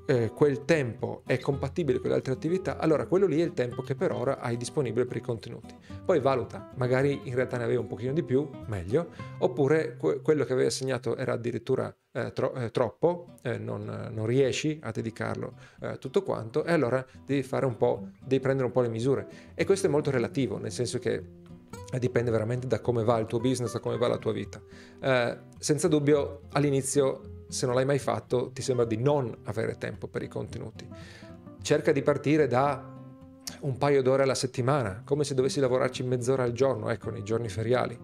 eh, 0.10 0.32
quel 0.34 0.66
tempo 0.66 1.22
è 1.28 1.38
compatibile 1.38 2.00
con 2.00 2.10
le 2.10 2.16
altre 2.16 2.34
attività, 2.34 2.80
allora 2.80 3.06
quello 3.06 3.28
lì 3.28 3.40
è 3.42 3.44
il 3.44 3.54
tempo 3.54 3.84
che 3.84 3.94
per 3.94 4.12
ora 4.12 4.40
hai 4.40 4.58
disponibile 4.58 5.06
per 5.06 5.18
i 5.18 5.22
contenuti. 5.22 5.76
Poi 6.04 6.20
valuta, 6.20 6.72
magari 6.78 7.22
in 7.26 7.36
realtà 7.36 7.58
ne 7.58 7.66
avevi 7.66 7.78
un 7.78 7.86
pochino 7.86 8.12
di 8.12 8.24
più, 8.24 8.50
meglio, 8.66 9.10
oppure 9.38 9.98
que- 9.98 10.22
quello 10.22 10.46
che 10.46 10.54
avevi 10.54 10.68
assegnato 10.68 11.16
era 11.16 11.34
addirittura 11.34 11.96
eh, 12.12 12.34
tro- 12.34 12.56
eh, 12.56 12.72
troppo, 12.72 13.36
eh, 13.44 13.60
non, 13.60 14.10
non, 14.12 14.26
riesci 14.26 14.80
a 14.82 14.90
dedicarlo 14.90 15.54
eh, 15.82 16.00
tutto 16.00 16.24
quanto, 16.24 16.64
e 16.64 16.74
allora 16.74 17.06
devi 17.24 17.44
fare 17.44 17.68
un 17.68 17.78
po', 17.78 18.10
devi 18.20 18.42
prendere 18.42 18.66
un 18.66 18.74
po' 18.74 18.82
le 18.82 18.90
misure. 18.90 19.28
E 19.54 19.64
questo 19.64 19.86
è 19.86 19.90
molto 19.92 20.10
relativo, 20.10 20.58
nel 20.58 20.72
senso 20.72 20.98
che 20.98 21.24
dipende 22.00 22.32
veramente 22.32 22.66
da 22.66 22.80
come 22.80 23.04
va 23.04 23.20
il 23.20 23.28
tuo 23.28 23.40
business, 23.40 23.74
da 23.74 23.80
come 23.80 23.98
va 23.98 24.08
la 24.08 24.18
tua 24.18 24.32
vita. 24.32 24.60
Eh, 25.00 25.38
senza 25.60 25.88
dubbio 25.88 26.42
all'inizio 26.54 27.38
se 27.50 27.66
non 27.66 27.76
l'hai 27.76 27.86
mai 27.86 28.00
fatto, 28.00 28.52
ti 28.54 28.62
sembra 28.62 28.86
di 28.86 28.98
non 28.98 29.36
avere 29.44 29.78
tempo 29.78 30.08
per 30.08 30.22
i 30.22 30.28
contenuti. 30.28 30.88
Cerca 31.62 31.92
di 31.92 32.02
partire 32.02 32.48
da 32.48 32.98
un 33.62 33.78
paio 33.78 34.02
d'ore 34.02 34.24
alla 34.24 34.36
settimana, 34.36 35.02
come 35.04 35.24
se 35.24 35.34
dovessi 35.34 35.60
lavorarci 35.60 36.04
mezz'ora 36.04 36.44
al 36.44 36.54
giorno, 36.54 36.90
ecco, 36.90 37.10
nei 37.10 37.24
giorni 37.24 37.50
feriali. 37.50 37.98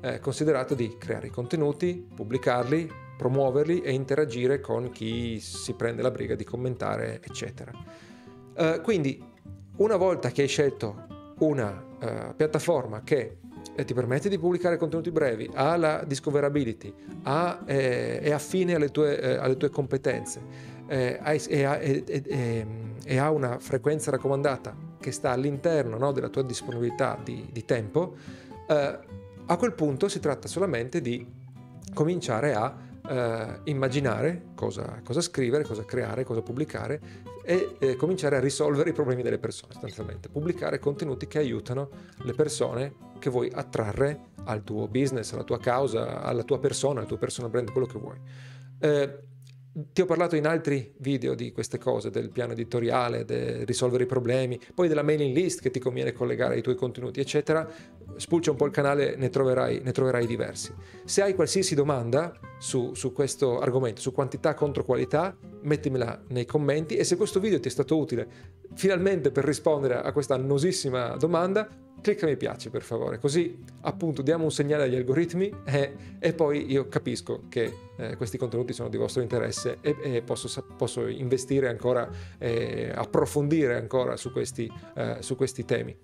Eh, 0.00 0.18
considerato 0.20 0.74
di 0.74 0.96
creare 0.98 1.26
i 1.26 1.30
contenuti, 1.30 2.08
pubblicarli, 2.14 2.90
promuoverli 3.18 3.82
e 3.82 3.92
interagire 3.92 4.60
con 4.60 4.90
chi 4.90 5.38
si 5.40 5.74
prende 5.74 6.02
la 6.02 6.10
briga 6.10 6.34
di 6.34 6.44
commentare, 6.44 7.20
eccetera. 7.22 7.72
Eh, 8.54 8.80
quindi, 8.82 9.22
una 9.76 9.96
volta 9.96 10.30
che 10.30 10.42
hai 10.42 10.48
scelto 10.48 11.34
una 11.38 11.70
uh, 11.70 12.36
piattaforma 12.36 13.02
che 13.02 13.38
ti 13.74 13.94
permette 13.94 14.28
di 14.28 14.38
pubblicare 14.38 14.76
contenuti 14.76 15.10
brevi, 15.10 15.50
ha 15.54 15.76
la 15.76 16.04
discoverability, 16.06 16.92
ha, 17.22 17.60
eh, 17.64 18.20
è 18.20 18.30
affine 18.30 18.74
alle 18.74 18.90
tue, 18.90 19.18
eh, 19.18 19.36
alle 19.36 19.56
tue 19.56 19.70
competenze 19.70 20.40
eh, 20.86 21.18
e, 23.04 23.18
ha, 23.18 23.30
una 23.30 23.58
frequenza 23.58 24.10
raccomandata 24.10 24.76
che 25.00 25.10
sta 25.10 25.30
all'interno 25.30 25.96
no, 25.96 26.12
della 26.12 26.28
tua 26.28 26.42
disponibilità 26.42 27.18
di, 27.22 27.48
di 27.50 27.64
tempo, 27.64 28.14
eh, 28.68 28.98
a 29.46 29.56
quel 29.56 29.72
punto 29.72 30.08
si 30.08 30.20
tratta 30.20 30.48
solamente 30.48 31.00
di 31.00 31.26
cominciare 31.94 32.54
a 32.54 32.76
eh, 33.08 33.60
immaginare 33.64 34.42
cosa, 34.54 35.00
cosa, 35.02 35.20
scrivere, 35.20 35.64
cosa 35.64 35.84
creare, 35.84 36.24
cosa 36.24 36.42
pubblicare 36.42 37.00
e 37.42 37.76
eh, 37.78 37.96
cominciare 37.96 38.36
a 38.36 38.40
risolvere 38.40 38.90
i 38.90 38.92
problemi 38.92 39.22
delle 39.22 39.38
persone 39.38 39.72
sostanzialmente, 39.72 40.28
pubblicare 40.28 40.78
contenuti 40.78 41.26
che 41.26 41.38
aiutano 41.38 41.88
le 42.22 42.32
persone 42.32 42.94
che 43.18 43.30
vuoi 43.30 43.50
attrarre 43.52 44.30
al 44.44 44.64
tuo 44.64 44.88
business, 44.88 45.32
alla 45.32 45.44
tua 45.44 45.58
causa, 45.58 46.22
alla 46.22 46.42
tua 46.42 46.58
persona, 46.58 47.00
al 47.00 47.06
tuo 47.06 47.18
personal 47.18 47.50
brand, 47.50 47.70
quello 47.70 47.86
che 47.86 47.98
vuoi. 47.98 48.20
Eh, 48.80 49.18
ti 49.72 50.02
ho 50.02 50.04
parlato 50.04 50.36
in 50.36 50.46
altri 50.46 50.92
video 50.98 51.34
di 51.34 51.50
queste 51.50 51.78
cose, 51.78 52.10
del 52.10 52.28
piano 52.28 52.52
editoriale, 52.52 53.24
di 53.24 53.64
risolvere 53.64 54.04
i 54.04 54.06
problemi, 54.06 54.60
poi 54.74 54.86
della 54.86 55.02
mailing 55.02 55.34
list 55.34 55.60
che 55.60 55.70
ti 55.70 55.78
conviene 55.78 56.12
collegare 56.12 56.54
ai 56.54 56.62
tuoi 56.62 56.74
contenuti, 56.74 57.20
eccetera. 57.20 57.66
Spulcia 58.16 58.50
un 58.50 58.58
po' 58.58 58.66
il 58.66 58.72
canale, 58.72 59.16
ne 59.16 59.30
troverai, 59.30 59.80
ne 59.82 59.92
troverai 59.92 60.26
diversi. 60.26 60.74
Se 61.04 61.22
hai 61.22 61.34
qualsiasi 61.34 61.74
domanda 61.74 62.38
su, 62.58 62.92
su 62.94 63.12
questo 63.12 63.60
argomento, 63.60 64.02
su 64.02 64.12
quantità 64.12 64.52
contro 64.52 64.84
qualità, 64.84 65.34
mettimela 65.62 66.22
nei 66.28 66.44
commenti 66.44 66.96
e 66.96 67.04
se 67.04 67.16
questo 67.16 67.40
video 67.40 67.58
ti 67.58 67.68
è 67.68 67.70
stato 67.70 67.96
utile 67.96 68.28
finalmente 68.74 69.30
per 69.30 69.44
rispondere 69.44 70.02
a 70.02 70.12
questa 70.12 70.34
annosissima 70.34 71.16
domanda, 71.16 71.66
clicca 72.02 72.26
mi 72.26 72.36
piace 72.36 72.68
per 72.68 72.82
favore, 72.82 73.18
così 73.18 73.64
appunto 73.82 74.20
diamo 74.20 74.44
un 74.44 74.52
segnale 74.52 74.84
agli 74.84 74.96
algoritmi 74.96 75.50
e, 75.64 75.94
e 76.18 76.32
poi 76.34 76.70
io 76.70 76.88
capisco 76.88 77.44
che 77.48 77.72
eh, 77.96 78.16
questi 78.16 78.36
contenuti 78.36 78.74
sono 78.74 78.90
di 78.90 78.98
vostro 78.98 79.22
interesse 79.22 79.78
e, 79.80 79.96
e 80.02 80.22
posso, 80.22 80.64
posso, 80.76 81.06
investire 81.06 81.68
ancora, 81.68 82.08
eh, 82.36 82.92
approfondire 82.94 83.76
ancora 83.76 84.16
su 84.16 84.32
questi, 84.32 84.70
eh, 84.94 85.16
su 85.20 85.36
questi 85.36 85.64
temi. 85.64 85.96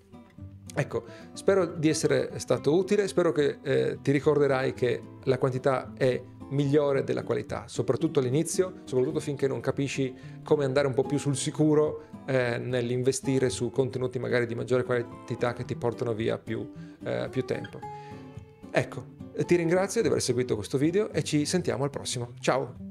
Ecco, 0.75 1.03
spero 1.33 1.65
di 1.65 1.89
essere 1.89 2.31
stato 2.39 2.75
utile, 2.75 3.07
spero 3.07 3.31
che 3.31 3.57
eh, 3.61 3.97
ti 4.01 4.11
ricorderai 4.11 4.73
che 4.73 5.01
la 5.23 5.37
quantità 5.37 5.93
è 5.97 6.21
migliore 6.49 7.03
della 7.03 7.23
qualità, 7.23 7.63
soprattutto 7.67 8.19
all'inizio, 8.19 8.81
soprattutto 8.85 9.19
finché 9.19 9.47
non 9.47 9.59
capisci 9.59 10.13
come 10.43 10.65
andare 10.65 10.87
un 10.87 10.93
po' 10.93 11.03
più 11.03 11.17
sul 11.17 11.35
sicuro 11.35 12.05
eh, 12.25 12.57
nell'investire 12.57 13.49
su 13.49 13.69
contenuti 13.71 14.19
magari 14.19 14.45
di 14.45 14.55
maggiore 14.55 14.83
qualità 14.83 15.53
che 15.53 15.65
ti 15.65 15.75
portano 15.75 16.13
via 16.13 16.37
più, 16.37 16.69
eh, 17.03 17.27
più 17.29 17.45
tempo. 17.45 17.79
Ecco, 18.71 19.05
ti 19.45 19.55
ringrazio 19.55 20.01
di 20.01 20.07
aver 20.07 20.21
seguito 20.21 20.55
questo 20.55 20.77
video 20.77 21.11
e 21.11 21.23
ci 21.23 21.45
sentiamo 21.45 21.83
al 21.83 21.89
prossimo. 21.89 22.33
Ciao! 22.39 22.87